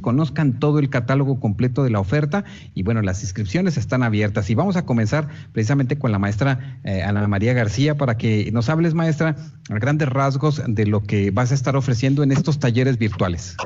[0.00, 4.50] conozcan todo el catálogo completo de la oferta y bueno, las inscripciones están abiertas.
[4.50, 8.68] Y vamos a comenzar precisamente con la maestra eh, Ana María García para que nos
[8.68, 9.36] hables, maestra,
[9.68, 13.56] a grandes rasgos de lo que vas a estar ofreciendo en estos talleres virtuales.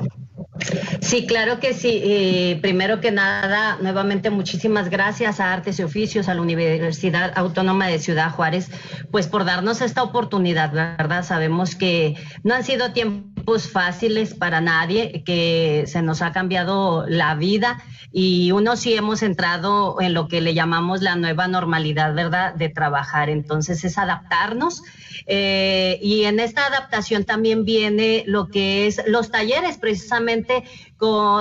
[1.01, 2.59] Sí, claro que sí.
[2.61, 7.99] primero que nada, nuevamente muchísimas gracias a Artes y Oficios, a la Universidad Autónoma de
[7.99, 8.69] Ciudad Juárez,
[9.11, 11.23] pues por darnos esta oportunidad, ¿verdad?
[11.23, 17.35] Sabemos que no han sido tiempos fáciles para nadie, que se nos ha cambiado la
[17.35, 17.77] vida
[18.11, 22.55] y uno sí hemos entrado en lo que le llamamos la nueva normalidad, ¿verdad?
[22.55, 23.29] De trabajar.
[23.29, 24.81] Entonces es adaptarnos
[25.27, 30.63] eh, y en esta adaptación también viene lo que es los talleres, precisamente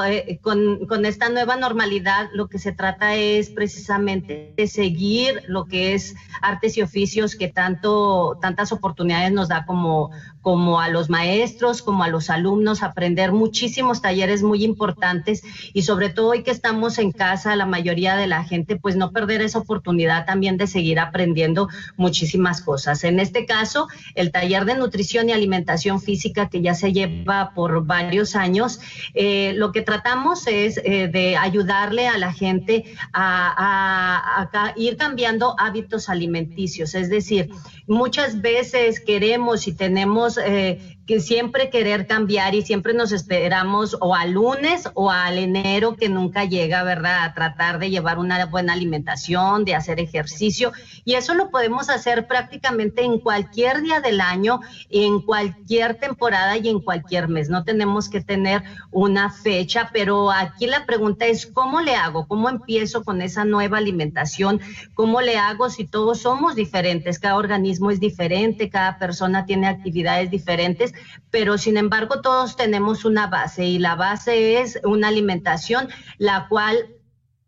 [0.05, 5.67] eh, con, con, esta nueva normalidad, lo que se trata es precisamente de seguir lo
[5.67, 10.11] que es artes y oficios que tanto, tantas oportunidades nos da como,
[10.43, 16.09] como a los maestros, como a los alumnos, aprender muchísimos talleres muy importantes y sobre
[16.09, 19.61] todo hoy que estamos en casa, la mayoría de la gente, pues no perder esa
[19.61, 23.05] oportunidad también de seguir aprendiendo muchísimas cosas.
[23.05, 23.87] En este caso,
[24.17, 28.81] el taller de nutrición y alimentación física que ya se lleva por varios años,
[29.15, 36.09] eh, lo que tratamos es eh, de ayudarle a la gente a, ir cambiando hábitos
[36.09, 36.95] alimenticios.
[36.95, 37.51] Es decir,
[37.87, 44.15] muchas veces queremos y tenemos eh, que siempre querer cambiar y siempre nos esperamos o
[44.15, 47.25] al lunes o al enero que nunca llega, ¿verdad?
[47.25, 50.73] A tratar de llevar una buena alimentación, de hacer ejercicio.
[51.05, 56.69] Y eso lo podemos hacer prácticamente en cualquier día del año, en cualquier temporada y
[56.69, 57.51] en cualquier mes.
[57.51, 62.27] No tenemos que tener una fecha, pero aquí la pregunta es, ¿cómo le hago?
[62.27, 64.61] ¿Cómo empiezo con esa nueva alimentación?
[64.95, 67.19] ¿Cómo le hago si todos somos diferentes?
[67.19, 70.94] Cada organismo es diferente, cada persona tiene actividades diferentes
[71.31, 75.89] pero sin embargo todos tenemos una base y la base es una alimentación
[76.19, 76.95] la cual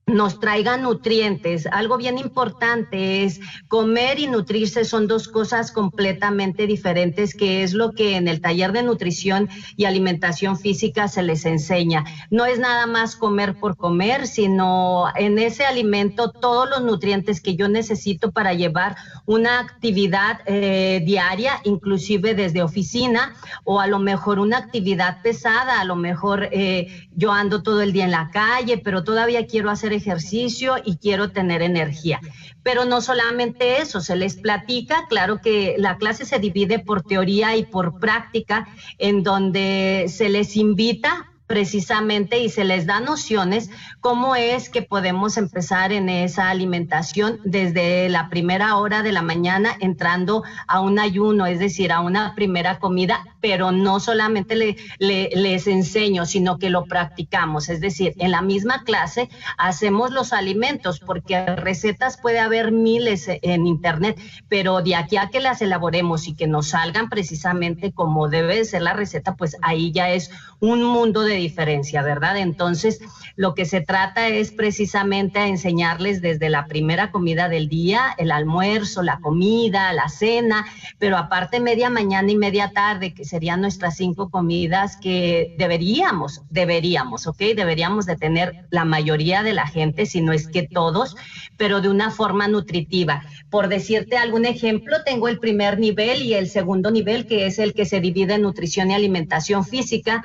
[0.07, 1.67] nos traiga nutrientes.
[1.67, 7.91] Algo bien importante es comer y nutrirse son dos cosas completamente diferentes, que es lo
[7.91, 12.05] que en el taller de nutrición y alimentación física se les enseña.
[12.31, 17.57] No es nada más comer por comer, sino en ese alimento todos los nutrientes que
[17.57, 18.95] yo necesito para llevar
[19.25, 23.35] una actividad eh, diaria, inclusive desde oficina,
[23.65, 27.93] o a lo mejor una actividad pesada, a lo mejor eh, yo ando todo el
[27.93, 32.21] día en la calle, pero todavía quiero hacer ejercicio y quiero tener energía.
[32.63, 37.57] Pero no solamente eso, se les platica, claro que la clase se divide por teoría
[37.57, 38.69] y por práctica,
[38.99, 43.71] en donde se les invita precisamente y se les da nociones
[44.01, 49.77] cómo es que podemos empezar en esa alimentación desde la primera hora de la mañana
[49.81, 55.67] entrando a un ayuno, es decir, a una primera comida, pero no solamente le, les
[55.67, 59.29] enseño, sino que lo practicamos, es decir, en la misma clase
[59.59, 64.19] hacemos los alimentos, porque recetas puede haber miles en internet,
[64.49, 68.83] pero de aquí a que las elaboremos y que nos salgan precisamente como debe ser
[68.83, 70.31] la receta, pues ahí ya es
[70.61, 72.39] un mundo de diferencia, ¿verdad?
[72.39, 73.01] Entonces,
[73.37, 78.33] lo que se trata es precisamente a enseñarles desde la primera comida del día, el
[78.33, 80.67] almuerzo, la comida, la cena,
[80.99, 87.27] pero aparte media mañana y media tarde, que serían nuestras cinco comidas que deberíamos, deberíamos,
[87.27, 87.39] ¿ok?
[87.55, 91.17] Deberíamos de tener la mayoría de la gente, si no es que todos,
[91.57, 93.23] pero de una forma nutritiva.
[93.51, 97.75] Por decirte algún ejemplo, tengo el primer nivel y el segundo nivel, que es el
[97.75, 100.25] que se divide en nutrición y alimentación física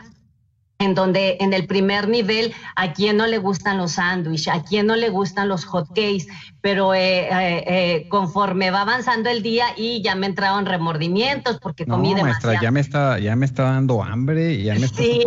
[0.82, 4.88] en donde en el primer nivel a quién no le gustan los sándwiches, a quién
[4.88, 6.28] no le gustan los hotcakes,
[6.62, 11.86] pero eh, eh, eh, conforme va avanzando el día y ya me entraron remordimientos porque
[11.86, 15.02] comí no, maestra, ya me está ya me está dando hambre y ya me está
[15.02, 15.22] sí,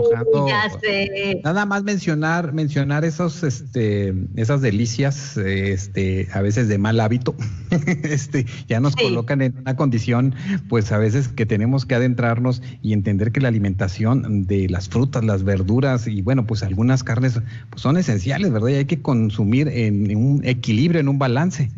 [0.46, 1.40] ya sé.
[1.42, 7.34] Nada más mencionar mencionar esos este esas delicias este a veces de mal hábito.
[8.04, 10.34] este ya nos colocan en una condición
[10.68, 15.24] pues a veces que tenemos que adentrarnos y entender que la alimentación de las frutas,
[15.24, 18.68] las verduras y bueno, pues algunas carnes pues son esenciales, ¿verdad?
[18.68, 21.70] Y hay que consumir en, un equilibrio, en un balance.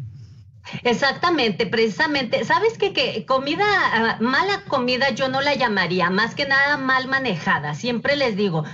[0.83, 2.45] Exactamente, precisamente.
[2.45, 2.93] ¿Sabes qué?
[2.93, 7.75] Que comida, ah, mala comida yo no la llamaría, más que nada mal manejada.
[7.75, 8.65] Siempre les digo,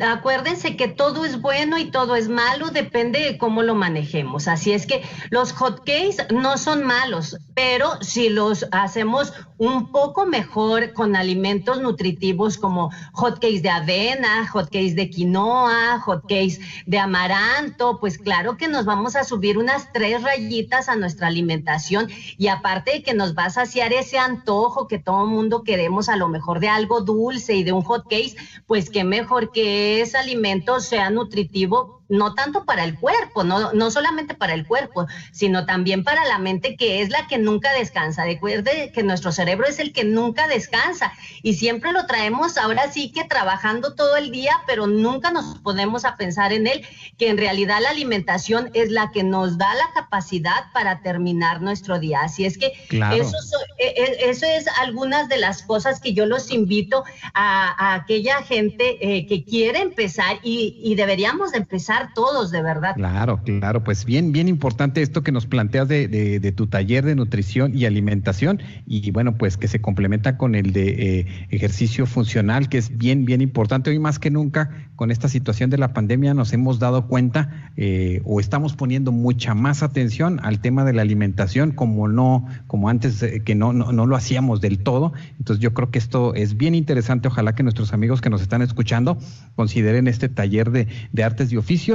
[0.00, 4.46] Acuérdense que todo es bueno y todo es malo, depende de cómo lo manejemos.
[4.46, 10.92] Así es que los hotcakes no son malos, pero si los hacemos un poco mejor
[10.92, 18.56] con alimentos nutritivos como hotcakes de avena, hotcakes de quinoa, hotcakes de amaranto, pues claro
[18.56, 23.14] que nos vamos a subir unas tres rayitas a nuestra alimentación y aparte de que
[23.14, 27.00] nos va a saciar ese antojo que todo mundo queremos a lo mejor de algo
[27.00, 28.36] dulce y de un hotcake,
[28.66, 33.90] pues qué mejor que ese alimento sea nutritivo no tanto para el cuerpo, no, no
[33.90, 38.24] solamente para el cuerpo, sino también para la mente que es la que nunca descansa.
[38.24, 43.12] Recuerde que nuestro cerebro es el que nunca descansa y siempre lo traemos ahora sí
[43.12, 46.86] que trabajando todo el día, pero nunca nos podemos a pensar en él,
[47.18, 51.98] que en realidad la alimentación es la que nos da la capacidad para terminar nuestro
[51.98, 52.20] día.
[52.22, 53.36] Así es que eso,
[53.78, 57.04] e, e, eso, es algunas de las cosas que yo los invito
[57.34, 62.94] a, aquella gente eh, que quiere empezar y, y deberíamos de empezar todos, de verdad.
[62.94, 67.14] Claro, claro, pues bien, bien importante esto que nos planteas de, de, tu taller de
[67.14, 72.68] nutrición y alimentación y bueno, pues que se complementa con el de eh, ejercicio funcional,
[72.68, 73.90] que es bien, bien importante.
[73.90, 78.22] Hoy más que nunca, con esta situación de la pandemia, nos hemos dado cuenta eh,
[78.24, 83.22] o estamos poniendo mucha más atención al tema de la alimentación, como no, como antes
[83.22, 85.12] eh, que no, no, no lo hacíamos del todo.
[85.38, 87.28] Entonces yo creo que esto es bien interesante.
[87.28, 89.18] Ojalá que nuestros amigos que nos están escuchando
[89.54, 91.87] consideren este taller de, de artes y oficios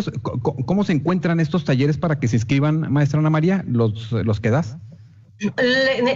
[0.66, 4.50] ¿Cómo se encuentran estos talleres para que se inscriban, maestra Ana María, los, los que
[4.50, 4.78] das?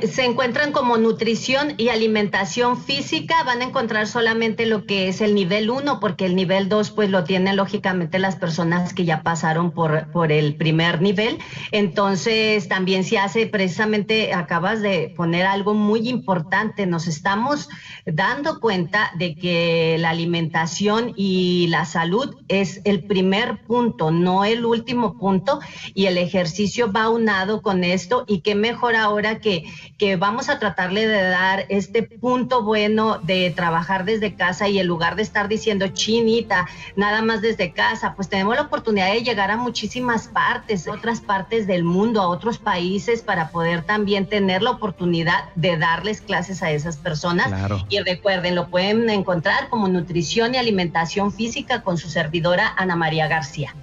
[0.09, 5.35] Se encuentran como nutrición y alimentación física, van a encontrar solamente lo que es el
[5.35, 9.71] nivel 1, porque el nivel 2 pues lo tienen lógicamente las personas que ya pasaron
[9.71, 11.39] por, por el primer nivel.
[11.71, 17.69] Entonces también se hace, precisamente acabas de poner algo muy importante, nos estamos
[18.05, 24.65] dando cuenta de que la alimentación y la salud es el primer punto, no el
[24.65, 25.59] último punto,
[25.93, 29.65] y el ejercicio va unado con esto y qué mejor ahora que,
[29.97, 34.85] que vamos a tratarle de dar este punto bueno de trabajar desde casa y en
[34.85, 39.49] lugar de estar diciendo chinita, nada más desde casa, pues tenemos la oportunidad de llegar
[39.49, 44.71] a muchísimas partes, otras partes del mundo, a otros países para poder también tener la
[44.71, 47.51] oportunidad de darles clases a esas personas.
[47.89, 53.27] Y recuerden, lo pueden encontrar como nutrición y alimentación física con su servidora Ana María
[53.27, 53.73] García.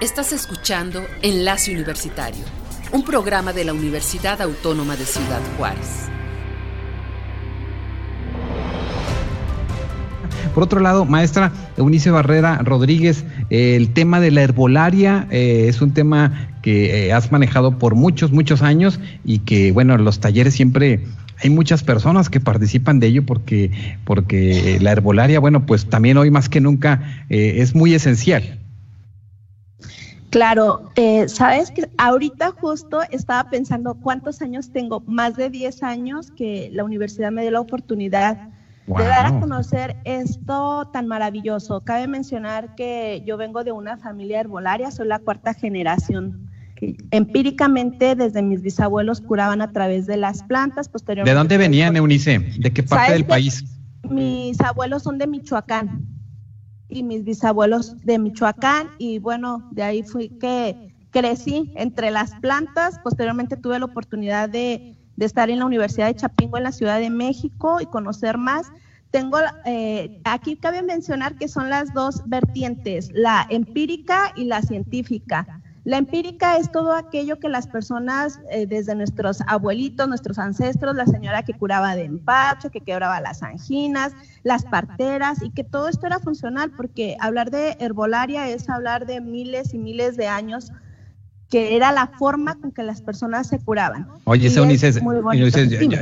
[0.00, 2.44] Estás escuchando Enlace Universitario,
[2.92, 6.08] un programa de la Universidad Autónoma de Ciudad Juárez.
[10.54, 15.92] Por otro lado, maestra Eunice Barrera Rodríguez, el tema de la herbolaria eh, es un
[15.92, 21.04] tema que eh, has manejado por muchos, muchos años y que, bueno, los talleres siempre
[21.44, 23.70] hay muchas personas que participan de ello porque,
[24.04, 28.58] porque la herbolaria, bueno, pues también hoy más que nunca eh, es muy esencial.
[30.30, 36.30] Claro, eh, sabes que ahorita justo estaba pensando cuántos años tengo, más de 10 años
[36.30, 38.48] que la universidad me dio la oportunidad
[38.86, 41.82] de dar a conocer esto tan maravilloso.
[41.82, 46.50] Cabe mencionar que yo vengo de una familia herbolaria, soy la cuarta generación
[47.10, 50.88] empíricamente desde mis bisabuelos curaban a través de las plantas.
[50.88, 52.38] Posteriormente, ¿De dónde venían, Eunice?
[52.58, 53.64] ¿De qué parte del país?
[54.08, 56.06] Mis abuelos son de Michoacán
[56.88, 62.98] y mis bisabuelos de Michoacán y bueno, de ahí fui que crecí entre las plantas.
[63.02, 67.10] Posteriormente tuve la oportunidad de, estar en la Universidad de Chapingo en la Ciudad de
[67.10, 68.66] México y conocer más.
[69.10, 75.62] Tengo, eh, aquí cabe mencionar que son las dos vertientes, la empírica y la científica.
[75.84, 81.06] La empírica es todo aquello que las personas, eh, desde nuestros abuelitos, nuestros ancestros, la
[81.06, 84.12] señora que curaba de empacho, que quebraba las anginas,
[84.44, 89.20] las parteras, y que todo esto era funcional, porque hablar de herbolaria es hablar de
[89.20, 90.72] miles y miles de años
[91.50, 94.08] que era la forma con que las personas se curaban.
[94.24, 95.00] Oye, ese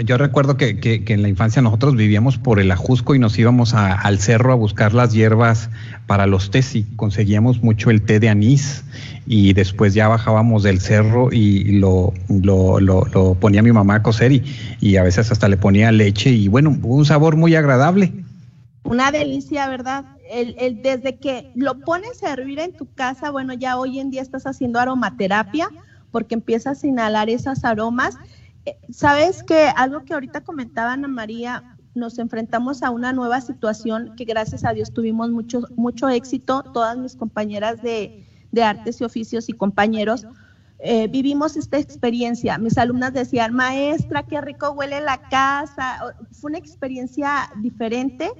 [0.04, 4.18] yo, recuerdo que, en la infancia nosotros vivíamos por el Ajusco y nos íbamos al
[4.18, 5.68] cerro a buscar las hierbas
[6.06, 8.84] para los tés y conseguíamos mucho el té de anís
[9.26, 14.42] y después ya bajábamos del cerro y lo, lo, ponía mi mamá a cocer y,
[14.80, 18.12] y a veces hasta le ponía leche y bueno, un sabor muy agradable.
[18.92, 20.04] Una delicia, ¿verdad?
[20.28, 24.20] el, desde que lo pones a hervir en tu casa, bueno, ya hoy en día
[24.20, 25.70] estás haciendo aromaterapia
[26.10, 28.18] porque empiezas a inhalar esos aromas.
[28.66, 34.14] Eh, Sabes que algo que ahorita comentaba Ana María, nos enfrentamos a una nueva situación
[34.14, 38.26] que gracias a Dios tuvimos mucho, mucho éxito, todas mis compañeras de,
[38.62, 40.26] artes y oficios y compañeros.
[40.80, 42.58] Eh, vivimos esta experiencia.
[42.58, 46.14] Mis alumnas decían, maestra, qué rico huele la casa.
[46.30, 48.30] Fue una experiencia diferente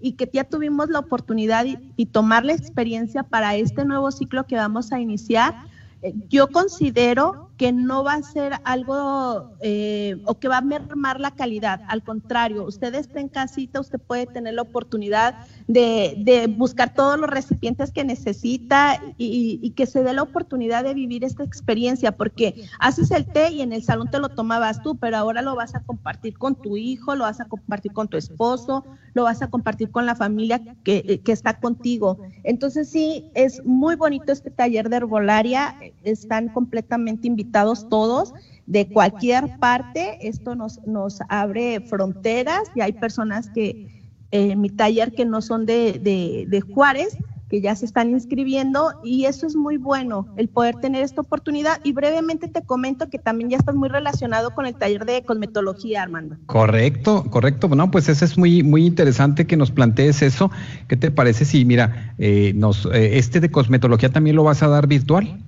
[0.00, 4.56] y que ya tuvimos la oportunidad y, tomar la experiencia para este nuevo ciclo que
[4.56, 5.54] vamos a iniciar.
[6.02, 11.18] Eh, yo considero que no va a ser algo eh, o que va a mermar
[11.18, 11.80] la calidad.
[11.88, 15.34] Al contrario, usted está en casita, usted puede tener la oportunidad
[15.66, 21.24] de, buscar todos los recipientes que necesita y, que se dé la oportunidad de vivir
[21.24, 25.16] esta experiencia, porque haces el té y en el salón te lo tomabas tú, pero
[25.16, 28.84] ahora lo vas a compartir con tu hijo, lo vas a compartir con tu esposo,
[29.14, 32.18] lo vas a compartir con la familia que, que está contigo.
[32.44, 37.47] Entonces sí, es muy bonito este taller de herbolaria, están completamente invitados
[37.88, 38.34] todos
[38.66, 40.18] de cualquier parte.
[40.20, 43.98] Esto nos, nos abre fronteras y hay personas que
[44.30, 45.98] en eh, mi taller que no son de,
[46.48, 47.16] de, Juárez,
[47.48, 51.80] que ya se están inscribiendo y eso es muy bueno, el poder tener esta oportunidad.
[51.82, 56.02] Y brevemente te comento que también ya estás muy relacionado con el taller de cosmetología,
[56.02, 56.36] Armando.
[56.44, 57.68] Correcto, correcto.
[57.68, 60.50] Bueno, pues eso es muy, muy interesante que nos plantees eso.
[60.88, 64.68] ¿Qué te parece si, mira, eh, nos, eh, este de cosmetología también lo vas a
[64.68, 65.42] dar virtual?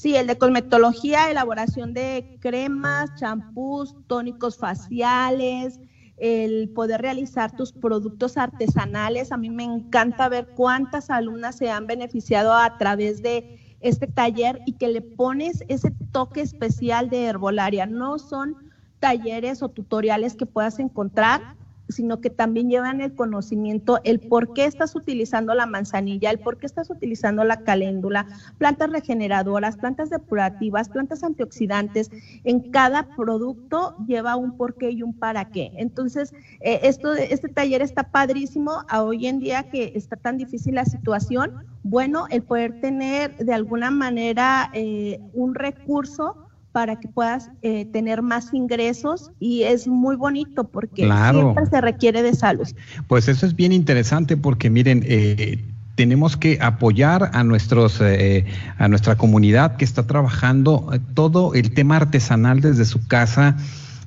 [0.00, 5.80] Sí, el de cosmetología, elaboración de cremas, champús, tónicos faciales,
[6.18, 9.32] el poder realizar tus productos artesanales.
[9.32, 14.60] A mí me encanta ver cuántas alumnas se han beneficiado a través de este taller
[14.66, 17.84] y que le pones ese toque especial de herbolaria.
[17.84, 18.54] No son
[19.00, 21.57] talleres o tutoriales que puedas encontrar
[21.88, 26.58] sino que también llevan el conocimiento, el por qué estás utilizando la manzanilla, el por
[26.58, 28.26] qué estás utilizando la caléndula,
[28.58, 32.10] plantas regeneradoras, plantas depurativas, plantas antioxidantes.
[32.44, 35.72] En cada producto lleva un por qué y un para qué.
[35.76, 40.74] Entonces, eh, esto, este taller está padrísimo a hoy en día que está tan difícil
[40.74, 41.66] la situación.
[41.82, 46.47] Bueno, el poder tener de alguna manera eh, un recurso
[46.78, 52.22] para que puedas eh, tener más ingresos y es muy bonito porque siempre se requiere
[52.22, 52.68] de salud.
[53.08, 55.58] Pues eso es bien interesante porque miren, eh,
[55.96, 58.44] tenemos que apoyar a nuestros eh,
[58.78, 63.56] a nuestra comunidad que está trabajando todo el tema artesanal desde su casa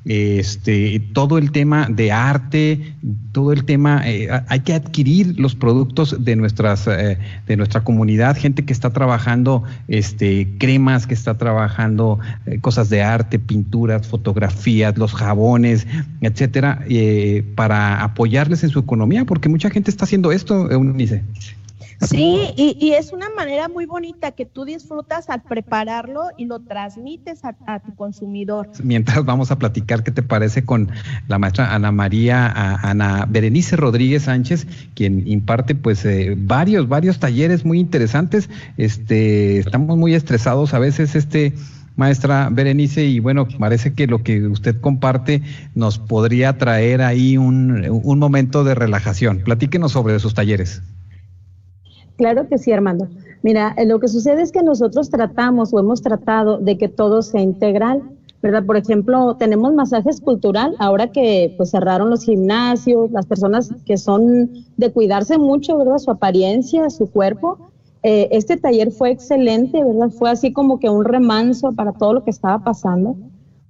[0.05, 2.95] este, todo el tema de arte,
[3.31, 8.35] todo el tema, eh, hay que adquirir los productos de nuestras, eh, de nuestra comunidad,
[8.35, 14.97] gente que está trabajando, este, cremas, que está trabajando eh, cosas de arte, pinturas, fotografías,
[14.97, 15.85] los jabones,
[16.21, 16.83] etcétera,
[17.55, 21.23] para apoyarles en su economía, porque mucha gente está haciendo esto, Eunice.
[22.01, 27.41] Sí, y, es una manera muy bonita que tú disfrutas al prepararlo y lo transmites
[27.43, 28.69] a, tu consumidor.
[28.83, 30.89] Mientras vamos a platicar, ¿qué te parece con
[31.27, 37.65] la maestra Ana María, Ana Berenice Rodríguez Sánchez, quien imparte pues eh, varios, varios talleres
[37.65, 38.49] muy interesantes?
[38.77, 41.53] Este, estamos muy estresados a veces, este
[41.97, 45.43] maestra Berenice, y bueno, parece que lo que usted comparte
[45.75, 49.41] nos podría traer ahí un, un momento de relajación.
[49.43, 50.81] Platíquenos sobre sus talleres.
[52.21, 53.07] Claro que sí, Armando.
[53.41, 57.23] Mira, eh, lo que sucede es que nosotros tratamos o hemos tratado de que todo
[57.23, 58.03] sea integral,
[58.43, 58.63] ¿verdad?
[58.63, 64.51] Por ejemplo, tenemos masajes cultural, ahora que pues cerraron los gimnasios, las personas que son
[64.77, 65.97] de cuidarse mucho, ¿verdad?
[65.97, 67.71] Su apariencia, su cuerpo.
[68.03, 70.11] Eh, este taller fue excelente, ¿verdad?
[70.11, 73.15] Fue así como que un remanso para todo lo que estaba pasando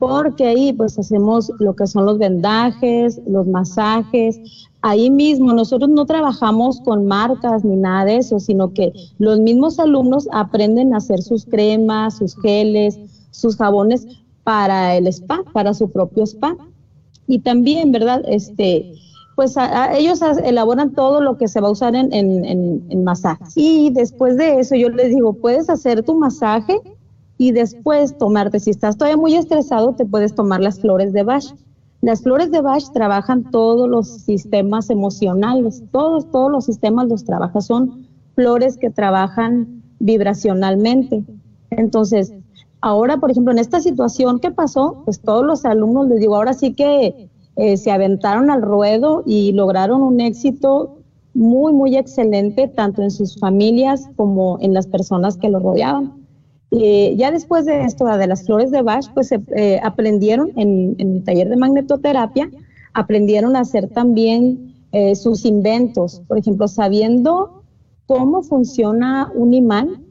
[0.01, 4.39] porque ahí pues hacemos lo que son los vendajes, los masajes.
[4.81, 9.77] Ahí mismo nosotros no trabajamos con marcas ni nada de eso, sino que los mismos
[9.77, 12.97] alumnos aprenden a hacer sus cremas, sus geles,
[13.29, 14.07] sus jabones
[14.43, 16.57] para el spa, para su propio spa.
[17.27, 18.23] Y también, ¿verdad?
[18.25, 18.93] Este,
[19.35, 19.53] pues
[19.93, 23.53] ellos elaboran todo lo que se va a usar en, en, en, en masajes.
[23.55, 26.81] Y después de eso yo les digo, puedes hacer tu masaje
[27.41, 31.43] y después tomarte, si estás todavía muy estresado, te puedes tomar las flores de Bach.
[32.01, 37.63] Las flores de Bach trabajan todos los sistemas emocionales, todos, todos los sistemas los trabajan,
[37.63, 41.23] son flores que trabajan vibracionalmente.
[41.71, 42.31] Entonces,
[42.79, 45.01] ahora, por ejemplo, en esta situación, ¿qué pasó?
[45.03, 49.51] Pues todos los alumnos, les digo, ahora sí que eh, se aventaron al ruedo y
[49.53, 50.99] lograron un éxito
[51.33, 56.20] muy, muy excelente, tanto en sus familias como en las personas que los rodeaban.
[56.71, 61.23] Eh, ya después de esto, de las flores de Bach, pues eh, aprendieron en, el
[61.23, 62.49] taller de magnetoterapia,
[62.93, 66.21] aprendieron a hacer también eh, sus inventos.
[66.27, 67.63] Por ejemplo, sabiendo
[68.07, 70.05] cómo funciona un imán,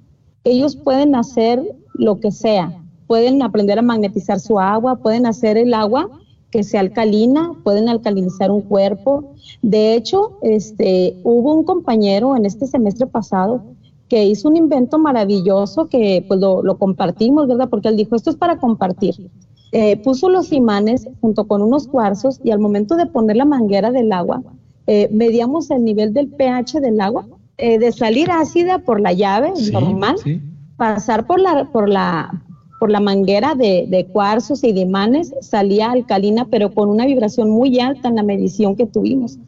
[0.45, 1.63] ellos pueden hacer
[1.95, 2.77] lo que sea.
[3.07, 6.09] Pueden aprender a magnetizar su agua, pueden hacer el agua
[6.51, 9.33] que sea alcalina, pueden alcalinizar un cuerpo.
[9.63, 13.63] De hecho, este, hubo un compañero en este semestre pasado
[14.11, 17.69] que hizo un invento maravilloso que pues lo, compartimos, ¿verdad?
[17.71, 19.31] Porque él dijo, esto es para compartir.
[19.71, 23.93] Eh, puso los imanes junto con unos cuarzos y al momento de poner la manguera
[23.93, 24.43] del agua,
[24.89, 27.25] eh, medíamos el nivel del pH del agua,
[27.57, 30.17] eh, de salir ácida por la llave normal,
[30.77, 32.43] pasar por la, por la,
[32.81, 37.49] por la manguera de, de, cuarzos y de imanes, salía alcalina, pero con una vibración
[37.49, 39.39] muy alta en la medición que tuvimos.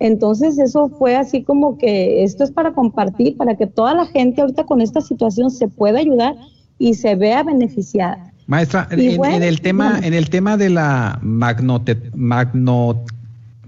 [0.00, 4.40] Entonces eso fue así como que esto es para compartir, para que toda la gente
[4.40, 6.36] ahorita con esta situación se pueda ayudar
[6.78, 8.32] y se vea beneficiada.
[8.46, 11.98] Maestra, en, el tema, en el tema de la magnote,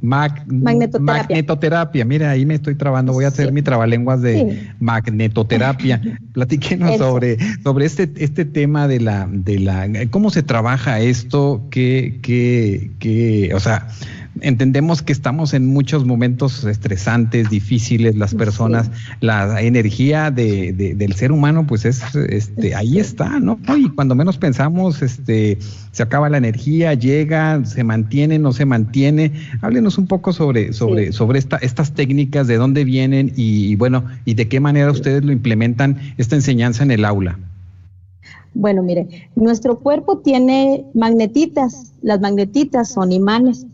[0.00, 2.06] magnetoterapia.
[2.06, 6.00] Mira, ahí me estoy trabando, voy a hacer mi trabalenguas de magnetoterapia.
[6.32, 12.18] Platíquenos sobre, sobre este, este tema de la, de la, cómo se trabaja esto, qué,
[12.22, 13.86] qué, qué, o sea,
[14.40, 21.32] entendemos que estamos en muchos momentos estresantes, difíciles, las personas, la energía de, del ser
[21.32, 23.58] humano, pues es, este, ahí está, ¿no?
[23.76, 25.58] Y cuando menos pensamos, este,
[25.92, 29.32] se acaba la energía, llega, se mantiene, no se mantiene.
[29.60, 34.34] Háblenos un poco sobre, sobre, sobre esta, estas técnicas, de dónde vienen y, bueno, y
[34.34, 37.38] de qué manera ustedes lo implementan esta enseñanza en el aula.
[38.52, 41.92] Bueno, mire, nuestro cuerpo tiene magnetitas.
[42.02, 43.66] Las magnetitas son imanes.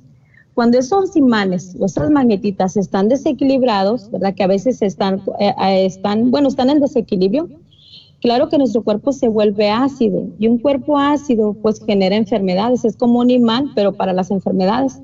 [0.57, 4.35] Cuando esos imanes esas magnetitas están desequilibrados, ¿verdad?
[4.35, 7.51] Que a veces están, eh, están, bueno, están en desequilibrio,
[8.23, 12.97] claro que nuestro cuerpo se vuelve ácido y un cuerpo ácido pues genera enfermedades, es
[12.97, 14.99] como un imán, pero para las enfermedades.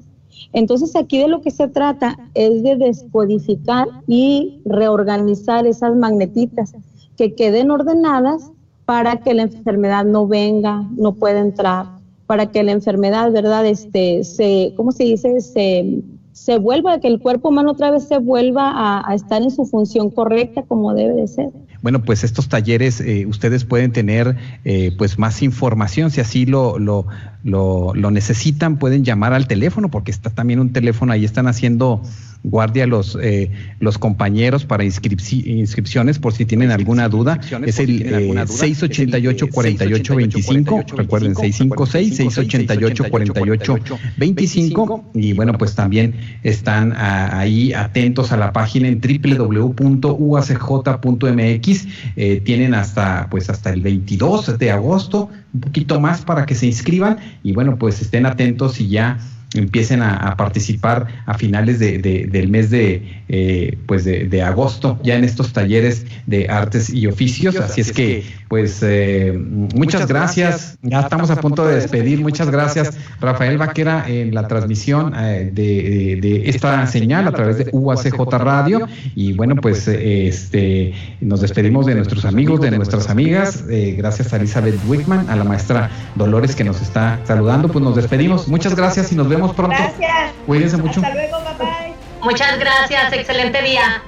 [0.55, 6.73] Entonces aquí de lo que se trata es de descodificar y reorganizar esas magnetitas
[7.19, 8.51] que queden ordenadas
[8.87, 13.67] para que la enfermedad no venga, no pueda entrar para que la enfermedad, ¿verdad?
[13.67, 15.41] Este, se, ¿cómo se dice?
[15.41, 16.03] Se,
[16.33, 18.73] se vuelva, que el cuerpo humano otra vez se vuelva
[19.07, 21.51] a, estar en su función correcta como debe de ser.
[21.83, 26.79] Bueno, pues estos talleres eh, ustedes pueden tener eh, pues más información si así lo,
[26.79, 27.07] lo,
[27.45, 32.03] lo, lo, necesitan, pueden llamar al teléfono porque está también un teléfono ahí están haciendo
[32.45, 37.41] guardia los eh, los compañeros para inscripciones por si tienen alguna duda.
[37.65, 38.01] Es el
[38.47, 43.79] 688 48 25, recuerden 656 688 48
[44.17, 49.83] 25 y bueno, pues también están ahí atentos a la página en www.uacj.mx
[52.17, 56.67] eh, tienen hasta, pues hasta el 22 de agosto, un poquito más para que se
[56.67, 59.19] inscriban y bueno, pues estén atentos y ya
[59.55, 65.25] empiecen a, participar a finales de, del mes de, eh, pues de, agosto, ya en
[65.25, 67.57] estos talleres de artes y oficios.
[67.57, 69.33] Así es que, pues, eh,
[69.75, 70.79] muchas gracias.
[70.83, 72.21] Ya estamos a punto de despedir.
[72.21, 78.19] Muchas gracias, Rafael Vaquera, en la transmisión eh, de, esta señal a través de UACJ
[78.39, 78.89] Radio.
[79.15, 83.65] Y bueno, pues, este, nos despedimos de nuestros amigos, de nuestras amigas.
[83.67, 87.69] gracias a Elizabeth Wickman, a la maestra Dolores que nos está saludando.
[87.69, 88.49] Pues nos despedimos.
[88.49, 89.77] Muchas gracias y nos vemos pronto.
[89.77, 90.33] Gracias.
[90.47, 91.01] Cuídense mucho.
[91.01, 91.79] Hasta luego, papá.
[92.23, 93.13] Muchas gracias.
[93.13, 94.03] Excelente día.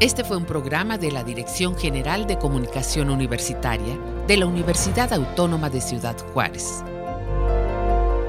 [0.01, 5.69] Este fue un programa de la Dirección General de Comunicación Universitaria de la Universidad Autónoma
[5.69, 6.83] de Ciudad Juárez.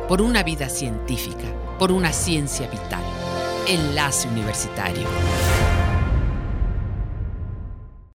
[0.07, 3.03] Por una vida científica, por una ciencia vital.
[3.67, 5.09] Enlace Universitario.